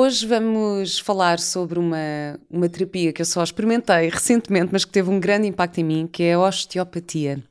Hoje 0.00 0.24
vamos 0.28 1.00
falar 1.00 1.40
sobre 1.40 1.76
uma, 1.76 2.38
uma 2.48 2.68
terapia 2.68 3.12
que 3.12 3.20
eu 3.20 3.26
só 3.26 3.42
experimentei 3.42 4.08
recentemente, 4.08 4.68
mas 4.70 4.84
que 4.84 4.92
teve 4.92 5.10
um 5.10 5.18
grande 5.18 5.48
impacto 5.48 5.78
em 5.78 5.82
mim, 5.82 6.06
que 6.06 6.22
é 6.22 6.34
a 6.34 6.38
osteopatia. 6.38 7.42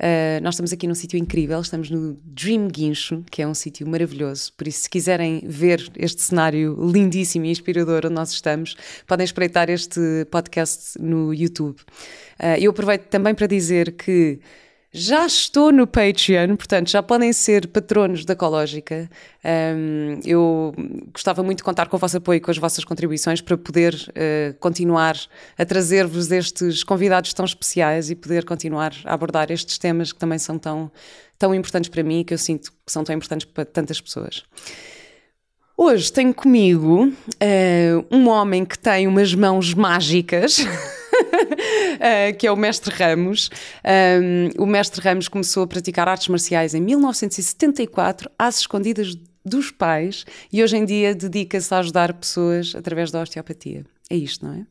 Uh, 0.00 0.42
nós 0.42 0.54
estamos 0.54 0.72
aqui 0.72 0.88
num 0.88 0.94
sítio 0.96 1.16
incrível, 1.16 1.60
estamos 1.60 1.88
no 1.90 2.18
Dream 2.24 2.66
Guincho, 2.66 3.22
que 3.30 3.42
é 3.42 3.46
um 3.46 3.54
sítio 3.54 3.86
maravilhoso. 3.86 4.52
Por 4.54 4.66
isso, 4.66 4.80
se 4.80 4.90
quiserem 4.90 5.40
ver 5.46 5.88
este 5.96 6.20
cenário 6.20 6.76
lindíssimo 6.84 7.44
e 7.44 7.50
inspirador 7.52 8.06
onde 8.06 8.14
nós 8.16 8.32
estamos, 8.32 8.74
podem 9.06 9.22
espreitar 9.22 9.70
este 9.70 10.00
podcast 10.32 11.00
no 11.00 11.32
YouTube. 11.32 11.78
Uh, 12.40 12.58
eu 12.58 12.72
aproveito 12.72 13.04
também 13.04 13.36
para 13.36 13.46
dizer 13.46 13.92
que 13.92 14.40
já 14.96 15.26
estou 15.26 15.72
no 15.72 15.88
Patreon, 15.88 16.54
portanto 16.54 16.88
já 16.88 17.02
podem 17.02 17.32
ser 17.32 17.66
patronos 17.66 18.24
da 18.24 18.34
Ecológica. 18.34 19.10
Um, 19.44 20.20
eu 20.24 20.72
gostava 21.12 21.42
muito 21.42 21.58
de 21.58 21.64
contar 21.64 21.88
com 21.88 21.96
o 21.96 21.98
vosso 21.98 22.16
apoio 22.18 22.36
e 22.36 22.40
com 22.40 22.52
as 22.52 22.58
vossas 22.58 22.84
contribuições 22.84 23.40
para 23.40 23.58
poder 23.58 23.92
uh, 23.92 24.54
continuar 24.60 25.16
a 25.58 25.64
trazer-vos 25.64 26.30
estes 26.30 26.84
convidados 26.84 27.34
tão 27.34 27.44
especiais 27.44 28.08
e 28.08 28.14
poder 28.14 28.44
continuar 28.44 28.94
a 29.04 29.14
abordar 29.14 29.50
estes 29.50 29.78
temas 29.78 30.12
que 30.12 30.18
também 30.20 30.38
são 30.38 30.60
tão, 30.60 30.88
tão 31.36 31.52
importantes 31.52 31.90
para 31.90 32.04
mim 32.04 32.20
e 32.20 32.24
que 32.24 32.32
eu 32.32 32.38
sinto 32.38 32.70
que 32.70 32.92
são 32.92 33.02
tão 33.02 33.16
importantes 33.16 33.44
para 33.46 33.64
tantas 33.64 34.00
pessoas. 34.00 34.44
Hoje 35.76 36.12
tenho 36.12 36.32
comigo 36.32 37.06
uh, 37.08 38.06
um 38.16 38.28
homem 38.28 38.64
que 38.64 38.78
tem 38.78 39.08
umas 39.08 39.34
mãos 39.34 39.74
mágicas. 39.74 40.58
uh, 41.34 42.36
que 42.38 42.46
é 42.46 42.52
o 42.52 42.56
Mestre 42.56 42.94
Ramos. 42.94 43.50
Um, 43.84 44.62
o 44.62 44.66
Mestre 44.66 45.00
Ramos 45.00 45.28
começou 45.28 45.62
a 45.64 45.66
praticar 45.66 46.08
artes 46.08 46.28
marciais 46.28 46.74
em 46.74 46.80
1974, 46.80 48.30
às 48.38 48.60
escondidas 48.60 49.14
dos 49.44 49.70
pais, 49.70 50.24
e 50.52 50.62
hoje 50.62 50.76
em 50.76 50.84
dia 50.84 51.14
dedica-se 51.14 51.72
a 51.74 51.78
ajudar 51.78 52.14
pessoas 52.14 52.74
através 52.74 53.10
da 53.10 53.20
osteopatia. 53.20 53.84
É 54.08 54.16
isto, 54.16 54.46
não 54.46 54.54
é? 54.54 54.66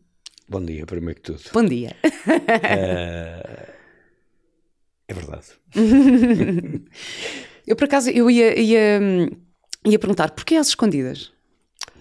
Bom 0.50 0.64
dia, 0.64 0.86
primeiro 0.86 1.22
que 1.22 1.32
tudo. 1.32 1.42
Bom 1.54 1.66
dia. 1.66 1.96
Uh, 2.04 3.74
é 5.08 5.14
verdade. 5.14 5.46
eu, 7.66 7.76
por 7.76 7.86
acaso, 7.86 8.10
eu 8.10 8.30
ia, 8.30 8.60
ia, 8.60 9.00
ia 9.86 10.00
perguntar, 10.00 10.32
porquê 10.32 10.56
às 10.56 10.68
escondidas? 10.68 11.32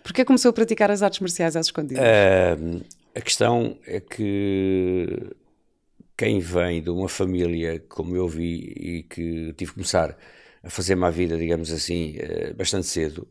Porquê 0.03 0.25
começou 0.25 0.51
a 0.51 0.53
praticar 0.53 0.91
as 0.91 1.03
artes 1.03 1.21
marciais 1.21 1.57
às 1.57 1.67
escondidas? 1.67 2.03
Uh, 2.03 2.83
a 3.15 3.21
questão 3.21 3.79
é 3.87 4.01
que 4.01 5.35
quem 6.17 6.39
vem 6.41 6.83
de 6.83 6.91
uma 6.91 7.09
família 7.09 7.81
como 7.89 8.17
eu 8.17 8.29
vi 8.29 8.73
e 8.77 9.03
que 9.03 9.53
tive 9.55 9.71
que 9.73 9.75
começar 9.75 10.17
a 10.63 10.71
fazer 10.71 10.95
uma 10.95 11.11
vida, 11.11 11.37
digamos 11.37 11.73
assim, 11.73 12.15
eh, 12.19 12.53
bastante 12.53 12.87
cedo, 12.87 13.27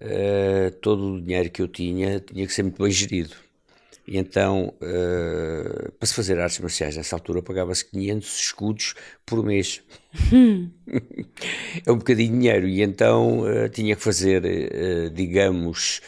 eh, 0.00 0.70
todo 0.82 1.14
o 1.14 1.20
dinheiro 1.22 1.50
que 1.50 1.62
eu 1.62 1.68
tinha 1.68 2.20
tinha 2.20 2.46
que 2.46 2.52
ser 2.52 2.62
muito 2.62 2.82
bem 2.82 2.92
gerido. 2.92 3.34
E 4.06 4.18
então, 4.18 4.74
uh, 4.82 5.92
para 5.92 6.06
se 6.06 6.14
fazer 6.14 6.40
artes 6.40 6.58
marciais 6.58 6.96
nessa 6.96 7.14
altura, 7.14 7.42
pagava-se 7.42 7.84
500 7.84 8.40
escudos 8.40 8.94
por 9.24 9.44
mês. 9.44 9.82
é 11.86 11.92
um 11.92 11.96
bocadinho 11.98 12.32
de 12.32 12.38
dinheiro. 12.40 12.66
E 12.66 12.82
então 12.82 13.44
tinha 13.72 13.94
que 13.94 14.02
fazer, 14.02 14.42
digamos, 15.12 16.00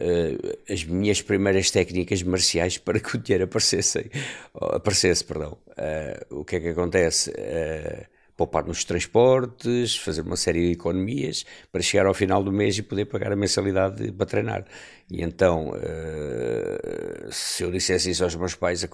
uh, 0.00 0.72
as 0.72 0.84
minhas 0.84 1.20
primeiras 1.22 1.70
técnicas 1.70 2.22
marciais 2.22 2.78
para 2.78 3.00
que 3.00 3.16
o 3.16 3.18
dinheiro 3.18 3.44
aparecesse, 3.44 4.10
aparecesse 4.54 5.24
perdão. 5.24 5.58
Uh, 5.70 6.40
o 6.40 6.44
que 6.44 6.56
é 6.56 6.60
que 6.60 6.68
acontece? 6.68 7.30
Uh, 7.30 8.18
poupar 8.38 8.64
nos 8.64 8.84
transportes, 8.84 9.96
fazer 9.96 10.20
uma 10.20 10.36
série 10.36 10.68
de 10.68 10.72
economias 10.72 11.44
para 11.72 11.82
chegar 11.82 12.06
ao 12.06 12.14
final 12.14 12.40
do 12.40 12.52
mês 12.52 12.78
e 12.78 12.82
poder 12.84 13.06
pagar 13.06 13.32
a 13.32 13.36
mensalidade 13.36 14.12
para 14.12 14.26
treinar. 14.26 14.64
E 15.10 15.22
então, 15.22 15.70
uh, 15.70 17.32
se 17.32 17.62
eu 17.62 17.70
dissesse 17.72 18.10
isso 18.10 18.22
aos 18.22 18.34
meus 18.34 18.54
pais, 18.54 18.84
a 18.84 18.88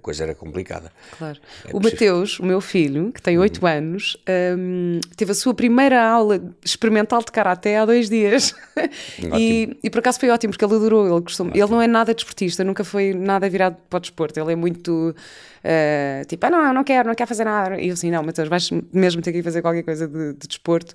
coisa 0.00 0.24
era 0.24 0.34
complicada. 0.34 0.92
Claro. 1.16 1.38
É 1.66 1.74
o 1.74 1.80
Mateus, 1.80 2.38
o 2.38 2.44
meu 2.44 2.60
filho, 2.60 3.10
que 3.10 3.22
tem 3.22 3.38
8 3.38 3.62
uhum. 3.62 3.68
anos, 3.68 4.18
um, 4.58 5.00
teve 5.16 5.32
a 5.32 5.34
sua 5.34 5.54
primeira 5.54 6.02
aula 6.02 6.42
experimental 6.62 7.20
de 7.20 7.32
karaté 7.32 7.78
há 7.78 7.86
dois 7.86 8.10
dias. 8.10 8.54
e, 9.38 9.78
e, 9.82 9.88
por 9.88 10.00
acaso 10.00 10.20
foi 10.20 10.28
ótimo, 10.28 10.52
porque 10.52 10.64
ele 10.64 10.74
adorou. 10.74 11.06
Ele, 11.06 11.20
gostou, 11.22 11.46
ele 11.46 11.70
não 11.70 11.80
é 11.80 11.86
nada 11.86 12.12
desportista, 12.14 12.62
nunca 12.62 12.84
foi 12.84 13.14
nada 13.14 13.48
virado 13.48 13.76
para 13.88 13.96
o 13.96 14.00
desporto. 14.00 14.38
Ele 14.38 14.52
é 14.52 14.56
muito 14.56 15.14
uh, 15.64 16.24
tipo, 16.26 16.44
ah, 16.44 16.50
não, 16.50 16.74
não 16.74 16.84
quero, 16.84 17.08
não 17.08 17.14
quero 17.14 17.28
fazer 17.28 17.44
nada. 17.44 17.80
E 17.80 17.88
eu 17.88 17.94
assim, 17.94 18.10
não, 18.10 18.22
Mateus, 18.22 18.46
vais 18.46 18.70
mesmo 18.92 19.22
ter 19.22 19.32
que 19.32 19.38
ir 19.38 19.42
fazer 19.42 19.62
qualquer 19.62 19.84
coisa 19.84 20.06
de, 20.06 20.34
de 20.34 20.46
desporto. 20.46 20.94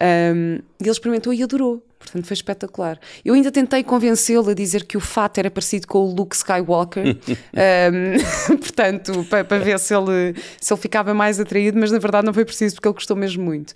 Um, 0.00 0.56
e 0.78 0.84
ele 0.84 0.90
experimentou 0.90 1.32
e 1.32 1.42
adorou, 1.42 1.82
portanto 1.98 2.26
foi 2.26 2.34
espetacular. 2.34 2.98
Eu 3.24 3.34
ainda 3.34 3.50
tentei 3.50 3.82
convencê-lo 3.82 4.50
a 4.50 4.54
dizer 4.54 4.84
que 4.84 4.96
o 4.96 5.00
fato 5.00 5.38
era 5.38 5.50
parecido 5.50 5.86
com 5.86 6.00
o 6.00 6.14
Luke 6.14 6.36
Skywalker, 6.36 7.16
um, 7.56 8.56
portanto, 8.58 9.24
para, 9.30 9.44
para, 9.44 9.58
ver 9.58 9.78
se 9.78 9.94
ele, 9.94 10.34
se 10.60 10.72
ele 10.72 10.80
ficava 10.80 11.14
mais 11.14 11.40
atraído, 11.40 11.78
mas 11.78 11.90
na 11.90 11.98
verdade 11.98 12.26
não 12.26 12.34
foi 12.34 12.44
preciso 12.44 12.74
porque 12.74 12.88
ele 12.88 12.94
gostou 12.94 13.16
mesmo 13.16 13.42
muito. 13.42 13.72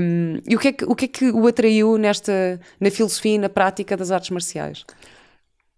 Um, 0.00 0.38
e 0.48 0.54
o 0.54 0.58
que, 0.58 0.68
é 0.68 0.72
que, 0.72 0.84
o 0.84 0.94
que 0.94 1.04
é 1.06 1.08
que 1.08 1.30
o 1.30 1.46
atraiu 1.46 1.98
nesta, 1.98 2.60
na 2.78 2.90
filosofia 2.90 3.34
e 3.34 3.38
na 3.38 3.48
prática 3.48 3.96
das 3.96 4.12
artes 4.12 4.30
marciais? 4.30 4.84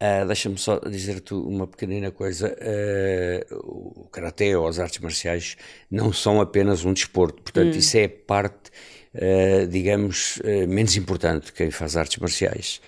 Uh, 0.04 0.26
Deixa-me 0.26 0.58
só 0.58 0.78
dizer-te 0.80 1.32
uma 1.32 1.66
pequenina 1.66 2.10
coisa: 2.10 2.54
uh, 2.54 4.02
o 4.02 4.08
Karaté 4.08 4.56
ou 4.58 4.66
as 4.66 4.78
artes 4.78 4.98
marciais 4.98 5.56
não 5.90 6.12
são 6.12 6.40
apenas 6.40 6.84
um 6.84 6.92
desporto, 6.92 7.40
portanto, 7.42 7.74
hum. 7.74 7.78
isso 7.78 7.96
é 7.96 8.08
parte, 8.08 8.70
uh, 9.14 9.66
digamos, 9.68 10.40
menos 10.68 10.96
importante 10.96 11.52
quem 11.52 11.70
faz 11.70 11.96
artes 11.96 12.18
marciais. 12.18 12.80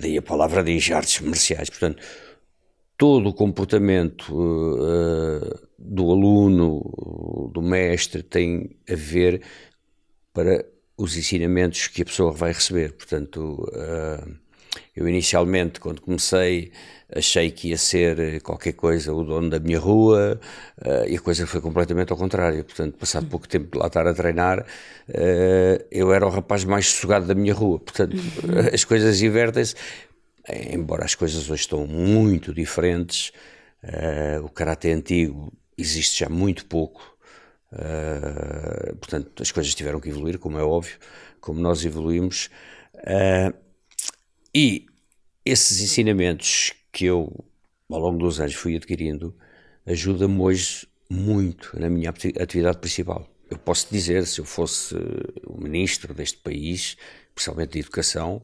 daí 0.00 0.16
a 0.18 0.22
palavra 0.22 0.62
diz 0.62 0.90
artes 0.90 1.20
marciais, 1.20 1.70
portanto, 1.70 2.02
todo 2.96 3.28
o 3.28 3.34
comportamento 3.34 4.34
do 5.78 6.10
aluno, 6.10 7.50
do 7.52 7.60
mestre, 7.60 8.22
tem 8.22 8.70
a 8.88 8.94
ver 8.94 9.42
para 10.32 10.64
os 10.96 11.16
ensinamentos 11.16 11.88
que 11.88 12.02
a 12.02 12.06
pessoa 12.06 12.32
vai 12.32 12.52
receber, 12.52 12.92
portanto 12.92 13.66
eu 14.94 15.08
inicialmente, 15.08 15.80
quando 15.80 16.00
comecei, 16.00 16.72
achei 17.14 17.50
que 17.50 17.68
ia 17.68 17.78
ser 17.78 18.40
qualquer 18.42 18.72
coisa 18.72 19.12
o 19.12 19.22
dono 19.24 19.50
da 19.50 19.60
minha 19.60 19.78
rua 19.78 20.40
uh, 20.84 21.08
e 21.08 21.16
a 21.16 21.20
coisa 21.20 21.46
foi 21.46 21.60
completamente 21.60 22.10
ao 22.12 22.18
contrário. 22.18 22.64
Portanto, 22.64 22.96
passado 22.96 23.26
pouco 23.26 23.48
tempo 23.48 23.72
de 23.72 23.78
lá 23.78 23.86
estar 23.86 24.06
a 24.06 24.14
treinar, 24.14 24.60
uh, 24.60 25.84
eu 25.90 26.12
era 26.12 26.26
o 26.26 26.30
rapaz 26.30 26.64
mais 26.64 26.88
sossegado 26.88 27.26
da 27.26 27.34
minha 27.34 27.54
rua. 27.54 27.78
Portanto, 27.78 28.14
uhum. 28.14 28.58
as 28.72 28.84
coisas 28.84 29.20
invertem-se. 29.22 29.74
Embora 30.48 31.04
as 31.04 31.14
coisas 31.14 31.50
hoje 31.50 31.62
estão 31.62 31.86
muito 31.86 32.54
diferentes, 32.54 33.32
uh, 33.82 34.44
o 34.44 34.48
karatê 34.48 34.92
antigo 34.92 35.52
existe 35.76 36.20
já 36.20 36.28
muito 36.28 36.66
pouco. 36.66 37.16
portanto, 39.00 39.42
as 39.42 39.50
coisas 39.50 39.74
tiveram 39.74 40.00
que 40.00 40.08
evoluir, 40.08 40.38
como 40.38 40.58
é 40.58 40.62
óbvio, 40.62 40.96
como 41.40 41.60
nós 41.60 41.84
evoluímos. 41.84 42.48
Uh, 42.94 43.65
e 44.58 44.86
esses 45.44 45.82
ensinamentos 45.82 46.72
que 46.90 47.04
eu, 47.04 47.44
ao 47.90 48.00
longo 48.00 48.16
dos 48.16 48.40
anos, 48.40 48.54
fui 48.54 48.74
adquirindo, 48.74 49.36
ajudam-me 49.84 50.40
hoje 50.40 50.88
muito 51.10 51.78
na 51.78 51.90
minha 51.90 52.08
atividade 52.08 52.78
principal. 52.78 53.28
Eu 53.50 53.58
posso 53.58 53.86
dizer, 53.92 54.26
se 54.26 54.40
eu 54.40 54.46
fosse 54.46 54.94
o 55.46 55.60
ministro 55.60 56.14
deste 56.14 56.38
país, 56.38 56.96
principalmente 57.34 57.72
de 57.72 57.80
educação, 57.80 58.42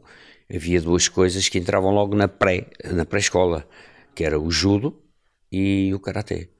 havia 0.54 0.82
duas 0.82 1.08
coisas 1.08 1.48
que 1.48 1.58
entravam 1.58 1.90
logo 1.92 2.14
na 2.14 2.28
pré 2.28 2.66
na 2.84 3.06
pré-escola, 3.06 3.66
que 4.14 4.22
era 4.22 4.38
o 4.38 4.50
judo 4.50 5.02
e 5.50 5.94
o 5.94 5.98
karatê. 5.98 6.50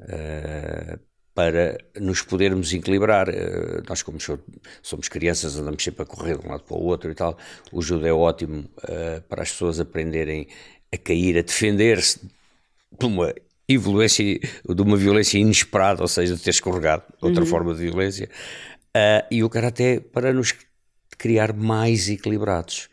Uh, 0.00 0.98
para 1.34 1.78
nos 1.98 2.22
podermos 2.22 2.72
equilibrar. 2.72 3.28
Eh, 3.28 3.82
nós, 3.88 4.02
como 4.02 4.18
somos 4.82 5.08
crianças, 5.08 5.58
andamos 5.58 5.82
sempre 5.82 6.02
a 6.02 6.06
correr 6.06 6.38
de 6.38 6.46
um 6.46 6.50
lado 6.50 6.62
para 6.62 6.76
o 6.76 6.82
outro 6.82 7.10
e 7.10 7.14
tal. 7.14 7.36
O 7.72 7.82
judo 7.82 8.06
é 8.06 8.12
ótimo 8.12 8.60
uh, 8.60 9.20
para 9.28 9.42
as 9.42 9.50
pessoas 9.50 9.80
aprenderem 9.80 10.46
a 10.92 10.96
cair, 10.96 11.36
a 11.36 11.42
defender-se 11.42 12.20
de 12.98 13.06
uma 13.06 13.34
violência, 13.68 14.38
de 14.38 14.82
uma 14.82 14.96
violência 14.96 15.38
inesperada, 15.38 16.02
ou 16.02 16.08
seja, 16.08 16.36
de 16.36 16.42
ter 16.42 16.50
escorregado, 16.50 17.02
outra 17.20 17.42
uhum. 17.42 17.46
forma 17.46 17.74
de 17.74 17.80
violência. 17.80 18.30
Uh, 18.96 19.26
e 19.28 19.42
o 19.42 19.50
karaté 19.50 19.98
para 19.98 20.32
nos 20.32 20.54
criar 21.18 21.52
mais 21.52 22.08
equilibrados. 22.08 22.88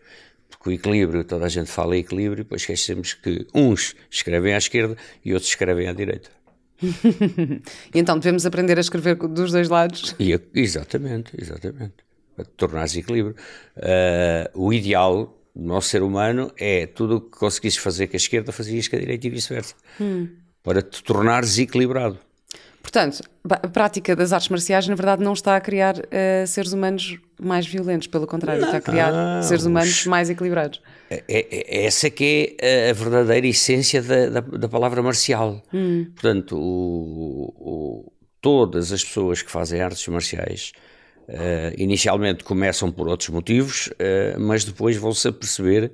Porque 0.50 0.70
o 0.70 0.74
equilíbrio, 0.74 1.24
toda 1.24 1.46
a 1.46 1.50
gente 1.50 1.70
fala 1.70 1.96
em 1.96 2.00
equilíbrio, 2.00 2.44
depois 2.44 2.62
esquecemos 2.62 3.14
que 3.14 3.46
uns 3.54 3.96
escrevem 4.10 4.54
à 4.54 4.58
esquerda 4.58 4.98
e 5.24 5.34
outros 5.34 5.50
escrevem 5.52 5.88
à 5.88 5.94
direita. 5.94 6.41
e 7.94 8.00
então 8.00 8.18
devemos 8.18 8.46
aprender 8.46 8.78
a 8.78 8.82
escrever 8.82 9.16
dos 9.16 9.52
dois 9.52 9.70
lados. 9.70 10.16
E, 10.20 10.40
exatamente, 10.54 11.32
exatamente. 11.40 11.96
Para 12.36 12.46
tornar-se 12.46 13.00
equilíbrio. 13.00 13.36
Uh, 13.78 14.66
o 14.68 14.74
ideal 14.74 15.38
do 15.56 15.66
nosso 15.66 15.90
ser 15.90 16.02
humano 16.02 16.52
é 16.58 16.86
tudo 16.86 17.18
o 17.18 17.22
que 17.22 17.38
conseguisses 17.38 17.80
fazer 17.80 18.08
com 18.08 18.16
a 18.16 18.18
esquerda, 18.18 18.52
fazias 18.52 18.88
com 18.88 18.96
a 18.96 19.00
direita 19.00 19.28
e 19.28 19.30
vice-versa. 19.30 19.76
Hum. 20.00 20.30
Para 20.64 20.82
te 20.82 21.04
tornares 21.04 21.58
equilibrado. 21.58 22.20
Portanto, 22.82 23.22
a 23.50 23.68
prática 23.68 24.16
das 24.16 24.34
artes 24.34 24.50
marciais, 24.50 24.88
na 24.88 24.96
verdade, 24.96 25.24
não 25.24 25.34
está 25.34 25.56
a 25.56 25.62
criar 25.62 25.96
uh, 25.98 26.48
seres 26.48 26.74
humanos 26.74 27.20
mais 27.40 27.66
violentos, 27.66 28.08
pelo 28.08 28.28
contrário, 28.28 28.62
não, 28.62 28.68
está 28.68 28.78
a 28.78 28.82
criar 28.82 29.12
não, 29.12 29.44
seres 29.44 29.66
humanos 29.66 30.06
mais 30.06 30.30
equilibrados. 30.30 30.82
É, 31.10 31.24
é, 31.28 31.48
é, 31.52 31.86
essa 31.86 32.10
que 32.10 32.56
é 32.60 32.90
a 32.90 32.94
verdadeira 32.94 33.48
essência 33.48 34.02
da, 34.02 34.30
da, 34.30 34.42
da 34.42 34.70
palavra 34.70 35.02
marcial. 35.02 35.62
Hum. 35.74 36.08
Portanto, 36.14 36.58
o, 36.58 37.54
o, 37.58 38.14
todas 38.42 38.92
as 38.92 39.04
pessoas 39.04 39.42
que 39.42 39.52
fazem 39.52 39.82
artes 39.82 40.08
marciais 40.08 40.72
uh, 41.28 41.74
inicialmente 41.78 42.44
começam 42.44 42.92
por 42.92 43.08
outros 43.08 43.30
motivos, 43.30 43.88
uh, 43.88 44.40
mas 44.40 44.64
depois 44.64 44.98
vão-se 44.98 45.28
a 45.28 45.32
perceber 45.32 45.92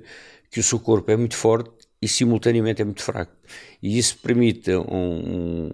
que 0.50 0.60
o 0.60 0.62
seu 0.62 0.78
corpo 0.78 1.10
é 1.10 1.16
muito 1.16 1.36
forte 1.36 1.70
e 2.00 2.08
simultaneamente 2.08 2.82
é 2.82 2.84
muito 2.84 3.02
fraco. 3.02 3.32
E 3.82 3.98
isso 3.98 4.18
permite 4.18 4.74
um, 4.74 5.70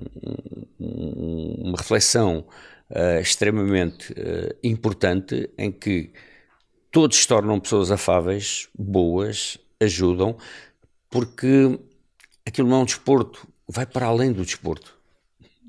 um, 0.79 1.55
uma 1.63 1.79
reflexão 1.79 2.45
uh, 2.91 3.21
extremamente 3.21 4.13
uh, 4.13 4.55
importante 4.63 5.51
em 5.57 5.73
que 5.73 6.11
todos 6.91 7.17
se 7.17 7.27
tornam 7.27 7.59
pessoas 7.59 7.91
afáveis, 7.91 8.69
boas, 8.79 9.59
ajudam, 9.81 10.37
porque 11.11 11.79
aquilo 12.47 12.69
não 12.69 12.79
é 12.79 12.81
um 12.81 12.85
desporto, 12.85 13.49
vai 13.67 13.87
para 13.87 14.07
além 14.07 14.33
do 14.33 14.45
desporto. 14.45 14.95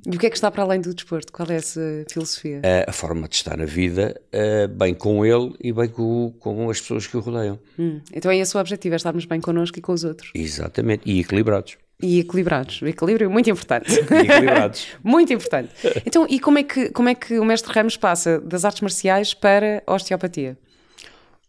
E 0.05 0.15
o 0.15 0.19
que 0.19 0.27
é 0.27 0.29
que 0.29 0.35
está 0.35 0.51
para 0.51 0.61
além 0.61 0.79
do 0.79 0.93
desporto? 0.93 1.33
Qual 1.33 1.49
é 1.49 1.55
essa 1.55 1.81
filosofia? 2.11 2.61
A, 2.63 2.91
a 2.91 2.93
forma 2.93 3.27
de 3.27 3.35
estar 3.35 3.57
na 3.57 3.65
vida, 3.65 4.21
uh, 4.31 4.67
bem 4.67 4.93
com 4.93 5.25
ele 5.25 5.55
e 5.59 5.73
bem 5.73 5.89
com, 5.89 6.31
com 6.39 6.69
as 6.69 6.79
pessoas 6.79 7.07
que 7.07 7.17
o 7.17 7.21
rodeiam. 7.21 7.59
Hum, 7.79 8.01
então 8.13 8.29
é 8.29 8.37
esse 8.37 8.55
o 8.55 8.59
objetivo, 8.59 8.93
é 8.93 8.97
estarmos 8.97 9.25
bem 9.25 9.41
connosco 9.41 9.79
e 9.79 9.81
com 9.81 9.93
os 9.93 10.03
outros. 10.03 10.29
Exatamente, 10.35 11.09
e 11.09 11.19
equilibrados. 11.19 11.77
E 12.01 12.19
equilibrados. 12.19 12.81
O 12.81 12.87
equilíbrio 12.87 13.25
é 13.25 13.29
muito 13.29 13.49
importante. 13.49 13.89
E 14.11 14.27
equilibrados. 14.27 14.87
muito 15.03 15.31
importante. 15.33 15.71
Então, 16.05 16.27
e 16.29 16.39
como 16.39 16.59
é, 16.59 16.63
que, 16.63 16.89
como 16.89 17.09
é 17.09 17.15
que 17.15 17.39
o 17.39 17.45
mestre 17.45 17.71
Ramos 17.71 17.97
passa 17.97 18.39
das 18.39 18.65
artes 18.65 18.81
marciais 18.81 19.33
para 19.33 19.81
a 19.87 19.93
osteopatia? 19.93 20.57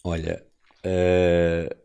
Olha, 0.05 0.45
uh, 0.85 1.77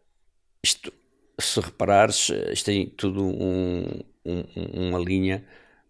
isto, 0.63 0.93
se 1.39 1.59
reparares, 1.59 2.29
isto 2.51 2.65
tem 2.65 2.87
tudo 2.87 3.25
um, 3.25 3.99
um, 4.25 4.43
uma 4.87 4.99
linha 4.99 5.43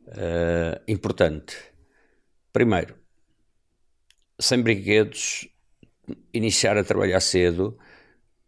uh, 0.07 0.81
importante. 0.87 1.57
Primeiro, 2.53 2.95
sem 4.39 4.61
brinquedos, 4.61 5.47
iniciar 6.33 6.77
a 6.77 6.83
trabalhar 6.83 7.19
cedo, 7.19 7.77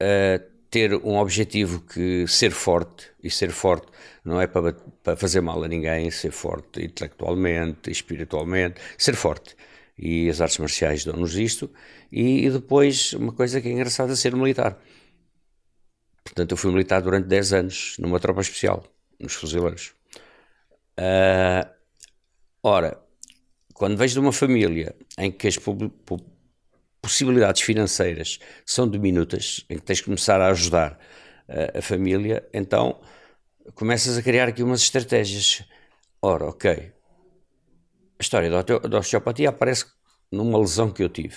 uh, 0.02 0.53
ter 0.74 0.96
um 0.96 1.18
objetivo 1.18 1.82
que 1.82 2.26
ser 2.28 2.50
forte, 2.50 3.12
e 3.24 3.30
ser 3.30 3.52
forte 3.52 3.86
não 4.26 4.42
é 4.42 4.48
para, 4.48 4.74
para 5.04 5.16
fazer 5.16 5.40
mal 5.40 5.64
a 5.64 5.68
ninguém, 5.68 6.10
ser 6.10 6.32
forte 6.32 6.84
intelectualmente, 6.84 7.92
espiritualmente, 7.92 8.82
ser 8.98 9.16
forte. 9.16 9.56
E 9.96 10.28
as 10.28 10.42
artes 10.42 10.58
marciais 10.58 11.06
dão-nos 11.06 11.38
isto. 11.38 11.70
E, 12.12 12.48
e, 12.48 12.50
depois, 12.50 13.14
uma 13.14 13.32
coisa 13.32 13.62
que 13.62 13.70
é 13.70 13.72
engraçada, 13.72 14.16
ser 14.16 14.36
militar. 14.36 14.82
Portanto, 16.24 16.54
eu 16.54 16.58
fui 16.58 16.72
militar 16.72 17.04
durante 17.04 17.28
10 17.28 17.54
anos, 17.54 17.96
numa 18.00 18.20
tropa 18.20 18.42
especial, 18.42 18.84
nos 19.20 19.36
fuzileiros. 19.36 19.94
Uh, 20.98 21.70
ora, 22.64 23.00
quando 23.76 23.96
vejo 23.96 24.16
de 24.16 24.20
uma 24.22 24.34
família 24.34 24.96
em 25.20 25.32
que 25.32 25.48
as 25.48 25.56
possibilidades 27.04 27.62
financeiras 27.62 28.40
são 28.66 28.90
diminutas, 28.90 29.66
em 29.70 29.76
que 29.76 29.84
tens 29.84 30.00
que 30.00 30.06
começar 30.06 30.40
a 30.40 30.48
ajudar 30.48 30.98
uh, 31.50 31.78
a 31.78 31.82
família, 31.82 32.48
então 32.54 33.02
começas 33.76 34.18
a 34.18 34.22
criar 34.22 34.48
aqui 34.48 34.64
umas 34.64 34.82
estratégias. 34.82 35.66
Ora, 36.22 36.46
ok, 36.46 36.94
a 38.18 38.22
história 38.22 38.50
da 38.50 39.00
osteopatia 39.00 39.50
aparece 39.50 39.86
numa 40.32 40.58
lesão 40.58 40.90
que 40.90 41.04
eu 41.04 41.10
tive. 41.10 41.36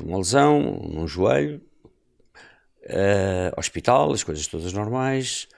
Uma 0.00 0.18
lesão 0.18 0.60
num 0.60 1.08
joelho, 1.08 1.60
uh, 2.84 3.58
hospital, 3.58 4.12
as 4.12 4.22
coisas 4.22 4.46
todas 4.46 4.72
normais, 4.72 5.48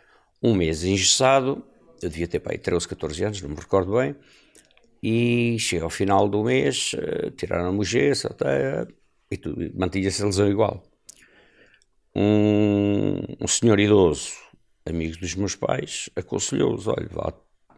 um 0.42 0.54
mês 0.54 0.82
engessado, 0.82 1.62
eu 2.00 2.08
devia 2.08 2.26
ter 2.26 2.40
para 2.40 2.52
aí 2.52 2.58
13, 2.58 2.88
14 2.88 3.22
anos, 3.24 3.42
não 3.42 3.50
me 3.50 3.56
recordo 3.56 3.98
bem, 3.98 4.16
e 5.02 5.58
chega 5.58 5.84
ao 5.84 5.90
final 5.90 6.28
do 6.28 6.42
mês, 6.44 6.92
tiraram-me 7.36 7.80
o 7.80 7.84
gesso, 7.84 8.26
até, 8.26 8.86
e 9.30 9.38
mantinha-se 9.74 10.22
a 10.22 10.26
lesão 10.26 10.50
igual. 10.50 10.82
Um, 12.14 13.20
um, 13.40 13.46
senhor 13.46 13.78
idoso, 13.78 14.32
amigo 14.84 15.18
dos 15.18 15.34
meus 15.34 15.54
pais, 15.54 16.10
aconselhou-os, 16.16 16.86
olha, 16.86 17.08
vá 17.10 17.32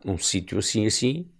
a 0.04 0.10
um 0.10 0.16
sítio 0.16 0.58
assim, 0.58 0.86
assim, 0.86 1.30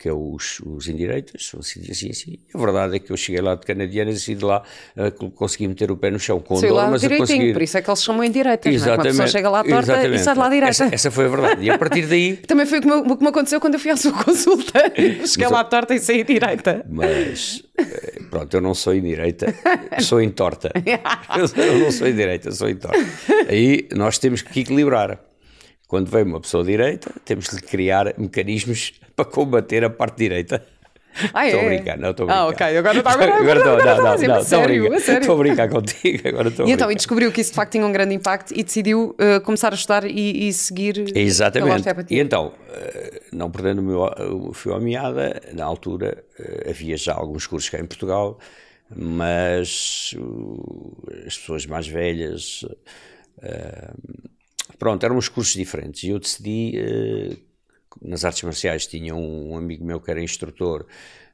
que 0.00 0.08
é 0.08 0.12
os, 0.14 0.60
os 0.60 0.88
indireitas, 0.88 1.52
assim, 1.58 1.82
assim, 1.90 2.08
assim. 2.08 2.38
A 2.54 2.58
verdade 2.58 2.96
é 2.96 2.98
que 2.98 3.12
eu 3.12 3.16
cheguei 3.18 3.42
lá 3.42 3.54
de 3.54 3.66
canadianas 3.66 4.26
e 4.26 4.34
de 4.34 4.42
lá 4.42 4.62
uh, 4.96 5.30
consegui 5.32 5.68
meter 5.68 5.90
o 5.90 5.96
pé 5.96 6.10
no 6.10 6.18
chão 6.18 6.40
com 6.40 6.56
Sei 6.56 6.70
dor, 6.70 6.76
lá 6.76 6.90
mas 6.90 7.02
direitinho, 7.02 7.26
consegui... 7.28 7.52
por 7.52 7.60
isso 7.60 7.76
é 7.76 7.82
que 7.82 7.90
eles 7.90 8.02
chamam 8.02 8.24
indireitas, 8.24 8.74
exatamente, 8.74 8.96
não 8.96 9.04
é? 9.04 9.04
Uma 9.04 9.12
pessoa 9.12 9.26
chega 9.28 9.50
lá 9.50 9.62
torta 9.62 9.92
exatamente. 9.92 10.14
e 10.14 10.24
sai 10.24 10.32
de 10.32 10.40
lá 10.40 10.48
direita. 10.48 10.70
Essa, 10.70 10.94
essa, 10.94 11.10
foi 11.10 11.26
a 11.26 11.28
verdade. 11.28 11.62
E 11.62 11.70
a 11.70 11.76
partir 11.76 12.06
daí... 12.06 12.36
Também 12.48 12.64
foi 12.64 12.78
o 12.78 12.80
que, 12.80 12.88
me, 12.88 12.94
o 12.94 13.16
que 13.16 13.22
me 13.22 13.28
aconteceu 13.28 13.60
quando 13.60 13.74
eu 13.74 13.80
fui 13.80 13.90
à 13.90 13.96
sua 13.98 14.12
consulta. 14.12 14.90
Cheguei 14.96 15.48
mas, 15.48 15.50
lá 15.50 15.64
torta 15.64 15.94
e 15.94 15.98
saí 15.98 16.24
direita. 16.24 16.82
Mas, 16.88 17.62
eh, 17.76 18.22
pronto, 18.30 18.56
eu 18.56 18.62
não 18.62 18.72
sou 18.72 18.94
indireita, 18.94 19.54
sou 20.00 20.22
entorta. 20.22 20.72
eu 21.36 21.78
não 21.78 21.92
sou 21.92 22.08
indireita, 22.08 22.50
sou 22.52 22.70
entorta. 22.70 22.98
Aí 23.50 23.86
nós 23.94 24.16
temos 24.16 24.40
que 24.40 24.60
equilibrar 24.60 25.20
quando 25.90 26.08
vem 26.08 26.22
uma 26.22 26.40
pessoa 26.40 26.62
direita, 26.62 27.12
temos 27.24 27.48
que 27.48 27.60
criar 27.62 28.14
mecanismos 28.16 28.92
para 29.16 29.24
combater 29.24 29.82
a 29.82 29.90
parte 29.90 30.18
direita. 30.18 30.64
Ah, 31.34 31.44
estou 31.44 31.62
é? 31.62 31.64
a 31.64 31.68
brincar, 31.68 31.98
não 31.98 32.10
estou 32.12 32.24
a 32.24 32.26
brincar. 32.28 32.42
Ah, 32.42 32.46
ok, 32.46 32.78
agora 32.78 32.98
está 32.98 33.10
agora, 33.10 33.34
agora, 33.34 33.58
estou, 33.58 33.76
não, 33.76 33.84
não, 33.84 34.04
não, 34.04 34.28
não, 34.36 34.44
sério, 34.44 34.94
estou, 34.94 35.34
a 35.34 35.38
brincar 35.38 35.68
contigo, 35.68 36.22
agora 36.28 36.48
estou 36.48 36.68
E 36.68 36.70
então, 36.70 36.92
e 36.92 36.94
descobriu 36.94 37.32
que 37.32 37.40
isso 37.40 37.50
de 37.50 37.56
facto 37.56 37.72
tinha 37.72 37.84
um 37.84 37.90
grande 37.90 38.14
impacto 38.14 38.54
e 38.56 38.62
decidiu 38.62 39.16
uh, 39.18 39.40
começar 39.40 39.72
a 39.72 39.74
estudar 39.74 40.04
e, 40.04 40.46
e 40.46 40.52
seguir 40.52 41.10
Exatamente, 41.12 41.90
e 42.08 42.20
então, 42.20 42.52
uh, 42.52 43.20
não 43.32 43.50
perdendo 43.50 43.80
o 43.80 43.84
meu 43.84 44.52
fio 44.54 44.74
à 44.74 44.78
meada, 44.78 45.42
na 45.52 45.64
altura 45.64 46.22
uh, 46.38 46.70
havia 46.70 46.96
já 46.96 47.14
alguns 47.14 47.48
cursos 47.48 47.68
cá 47.68 47.80
em 47.80 47.86
Portugal, 47.86 48.38
mas 48.94 50.14
as 51.26 51.36
pessoas 51.36 51.66
mais 51.66 51.88
velhas 51.88 52.64
Pronto, 54.78 55.04
eram 55.04 55.16
uns 55.16 55.28
cursos 55.28 55.54
diferentes 55.54 56.02
e 56.02 56.08
eu 56.10 56.18
decidi, 56.18 56.74
uh, 56.78 57.38
nas 58.02 58.24
artes 58.24 58.42
marciais 58.42 58.86
tinha 58.86 59.14
um, 59.14 59.56
amigo 59.56 59.84
meu 59.84 60.00
que 60.00 60.10
era 60.10 60.22
instrutor 60.22 60.86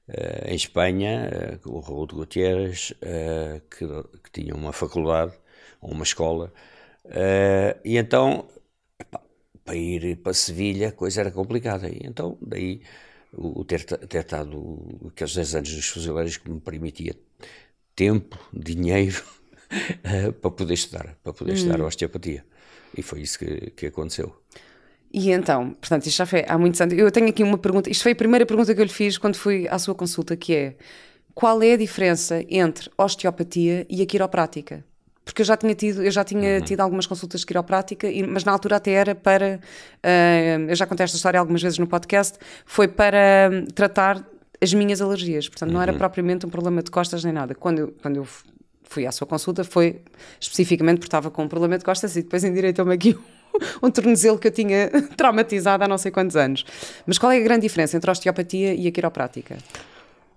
uh, 0.08 0.48
em 0.48 0.54
Espanha, 0.54 1.58
uh, 1.64 1.72
o 1.72 1.80
Raul 1.80 2.06
de 2.06 2.14
Gutierrez, 2.14 2.92
que, 3.70 3.86
que, 4.22 4.30
tinha 4.32 4.54
uma 4.54 4.72
faculdade, 4.72 5.32
uma 5.80 6.02
escola, 6.02 6.52
e 7.84 7.96
então, 7.96 8.48
epá, 8.98 9.20
para 9.64 9.76
ir 9.76 10.16
para 10.16 10.34
Sevilha, 10.34 10.88
a 10.88 10.92
coisa 10.92 11.20
era 11.20 11.30
complicada, 11.30 11.88
e 11.88 12.00
então 12.04 12.36
daí 12.40 12.80
o, 13.32 13.64
ter, 13.64 13.84
ter 13.84 14.20
estado 14.20 15.00
aqueles 15.08 15.34
10 15.34 15.54
anos 15.56 15.76
nos 15.76 15.88
fuzileiros 15.88 16.36
que 16.36 16.50
me 16.50 16.60
permitia 16.60 17.14
tempo, 17.94 18.38
dinheiro, 18.52 19.22
para 20.40 20.50
poder 20.50 20.74
estudar, 20.74 21.16
para 21.22 21.32
poder 21.32 21.52
hum. 21.52 21.54
estudar 21.54 21.80
osteopatia. 21.82 22.44
E 22.96 23.02
foi 23.02 23.20
isso 23.20 23.38
que, 23.38 23.70
que 23.70 23.86
aconteceu. 23.86 24.34
E 25.12 25.30
então, 25.30 25.70
portanto, 25.70 26.06
isto 26.06 26.18
já 26.18 26.26
foi 26.26 26.44
há 26.46 26.58
muitos 26.58 26.80
anos. 26.80 26.96
Eu 26.96 27.10
tenho 27.10 27.28
aqui 27.28 27.42
uma 27.42 27.58
pergunta, 27.58 27.90
isto 27.90 28.02
foi 28.02 28.12
a 28.12 28.16
primeira 28.16 28.44
pergunta 28.44 28.74
que 28.74 28.80
eu 28.80 28.84
lhe 28.84 28.92
fiz 28.92 29.16
quando 29.18 29.36
fui 29.36 29.66
à 29.68 29.78
sua 29.78 29.94
consulta, 29.94 30.36
que 30.36 30.54
é 30.54 30.76
qual 31.34 31.62
é 31.62 31.74
a 31.74 31.76
diferença 31.76 32.42
entre 32.48 32.90
osteopatia 32.96 33.86
e 33.90 34.00
a 34.00 34.06
quiroprática? 34.06 34.82
Porque 35.22 35.42
eu 35.42 35.46
já 35.46 35.56
tinha 35.56 35.74
tido, 35.74 36.02
eu 36.02 36.10
já 36.10 36.24
tinha 36.24 36.58
uhum. 36.58 36.64
tido 36.64 36.80
algumas 36.80 37.06
consultas 37.06 37.40
de 37.40 37.46
quiroprática, 37.46 38.08
mas 38.28 38.44
na 38.44 38.52
altura 38.52 38.76
até 38.76 38.92
era 38.92 39.14
para, 39.14 39.60
uh, 40.02 40.70
eu 40.70 40.74
já 40.74 40.86
contei 40.86 41.04
esta 41.04 41.16
história 41.16 41.38
algumas 41.38 41.60
vezes 41.60 41.78
no 41.78 41.86
podcast, 41.86 42.38
foi 42.64 42.88
para 42.88 43.50
hum, 43.52 43.66
tratar 43.74 44.24
as 44.62 44.72
minhas 44.72 45.02
alergias, 45.02 45.48
portanto 45.48 45.72
não 45.72 45.82
era 45.82 45.92
uhum. 45.92 45.98
propriamente 45.98 46.46
um 46.46 46.48
problema 46.48 46.82
de 46.82 46.90
costas 46.90 47.22
nem 47.24 47.32
nada. 47.32 47.54
Quando 47.54 47.80
eu, 47.80 47.94
quando 48.00 48.16
eu 48.16 48.26
fui 48.88 49.06
à 49.06 49.12
sua 49.12 49.26
consulta 49.26 49.64
foi 49.64 50.00
especificamente 50.40 50.98
porque 50.98 51.08
estava 51.08 51.30
com 51.30 51.44
um 51.44 51.48
problema 51.48 51.76
de 51.78 51.84
costas 51.84 52.16
e 52.16 52.22
depois 52.22 52.44
endireitou-me 52.44 52.94
aqui 52.94 53.18
um, 53.82 53.90
tornozelo 53.90 54.38
que 54.38 54.48
eu 54.48 54.52
tinha 54.52 54.90
traumatizado 55.16 55.84
há 55.84 55.88
não 55.88 55.98
sei 55.98 56.10
quantos 56.10 56.36
anos. 56.36 56.64
Mas 57.06 57.18
qual 57.18 57.32
é 57.32 57.38
a 57.38 57.40
grande 57.40 57.62
diferença 57.62 57.96
entre 57.96 58.10
a 58.10 58.12
osteopatia 58.12 58.74
e 58.74 58.86
a 58.86 58.92
quiroprática? 58.92 59.58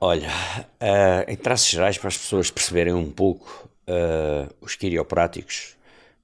Olha, 0.02 0.30
uh, 0.30 1.30
em 1.30 1.36
traços 1.36 1.70
gerais, 1.70 1.98
para 1.98 2.08
as 2.08 2.18
pessoas 2.18 2.50
perceberem 2.50 2.94
um 2.94 3.12
pouco, 3.12 3.70
uh, 3.86 4.54
os 4.62 4.76
quiropráticos, 4.76 5.76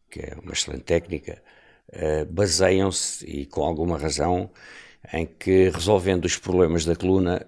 que 0.10 0.22
é 0.22 0.34
uma 0.42 0.54
excelente 0.54 0.84
técnica, 0.84 1.42
uh, 1.90 2.26
baseiam-se, 2.26 3.26
e 3.26 3.46
com 3.46 3.64
alguma 3.64 3.98
razão, 3.98 4.50
em 5.12 5.26
que 5.26 5.70
resolvendo 5.70 6.24
os 6.24 6.38
problemas 6.38 6.86
da 6.86 6.96
coluna 6.96 7.46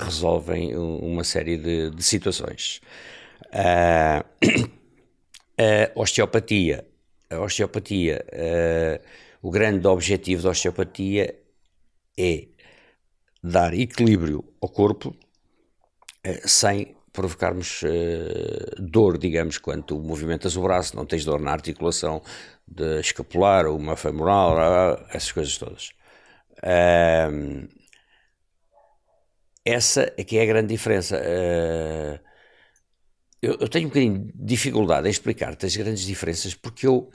resolvem 0.00 0.74
uma 0.74 1.22
série 1.22 1.58
de, 1.58 1.90
de 1.90 2.02
situações. 2.02 2.80
Uh, 3.54 4.24
a 5.56 6.00
osteopatia, 6.00 6.84
a 7.30 7.38
osteopatia, 7.38 8.24
uh, 8.32 9.00
o 9.40 9.50
grande 9.50 9.86
objetivo 9.86 10.42
da 10.42 10.50
osteopatia 10.50 11.38
é 12.18 12.48
dar 13.42 13.72
equilíbrio 13.74 14.44
ao 14.60 14.68
corpo 14.68 15.14
sem 16.46 16.96
provocarmos 17.12 17.82
dor, 18.78 19.18
digamos, 19.18 19.58
quando 19.58 20.00
movimentas 20.00 20.56
o 20.56 20.62
braço, 20.62 20.96
não 20.96 21.04
tens 21.04 21.24
dor 21.24 21.38
na 21.38 21.52
articulação 21.52 22.22
de 22.66 23.00
escapular, 23.00 23.66
uma 23.66 23.94
femoral, 23.94 24.56
essas 25.10 25.30
coisas 25.30 25.58
todas. 25.58 25.90
Essa 29.64 30.12
é 30.16 30.24
que 30.24 30.38
é 30.38 30.42
a 30.42 30.46
grande 30.46 30.68
diferença. 30.68 31.20
Uh, 31.20 32.33
eu, 33.44 33.56
eu, 33.60 33.68
tenho 33.68 33.86
um 33.86 33.88
bocadinho 33.88 34.26
de 34.34 34.44
dificuldade 34.44 35.06
em 35.06 35.10
explicar-te 35.10 35.66
as 35.66 35.76
grandes 35.76 36.04
diferenças 36.04 36.54
porque 36.54 36.86
eu 36.86 37.10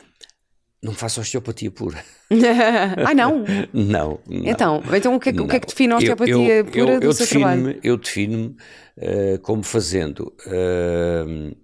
não 0.81 0.93
faço 0.93 1.19
osteopatia 1.19 1.71
pura. 1.71 2.03
ah, 3.05 3.13
não? 3.13 3.43
não, 3.73 4.19
não? 4.27 4.45
Então, 4.45 4.83
então 4.95 5.15
o 5.15 5.19
que, 5.19 5.29
é, 5.29 5.31
o 5.33 5.47
que 5.47 5.55
é 5.55 5.59
que 5.59 5.67
define 5.67 5.93
a 5.93 5.97
osteopatia 5.97 6.33
eu, 6.33 6.55
eu, 6.57 6.65
pura 6.65 6.93
eu, 6.93 6.99
do 6.99 7.13
seu 7.13 7.27
trabalho? 7.27 7.79
Eu 7.83 7.97
defino-me 7.97 8.55
uh, 8.97 9.39
como 9.41 9.63
fazendo 9.63 10.33
uh, 10.45 11.57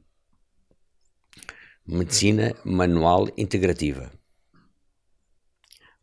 medicina 1.87 2.53
manual 2.65 3.27
integrativa. 3.37 4.11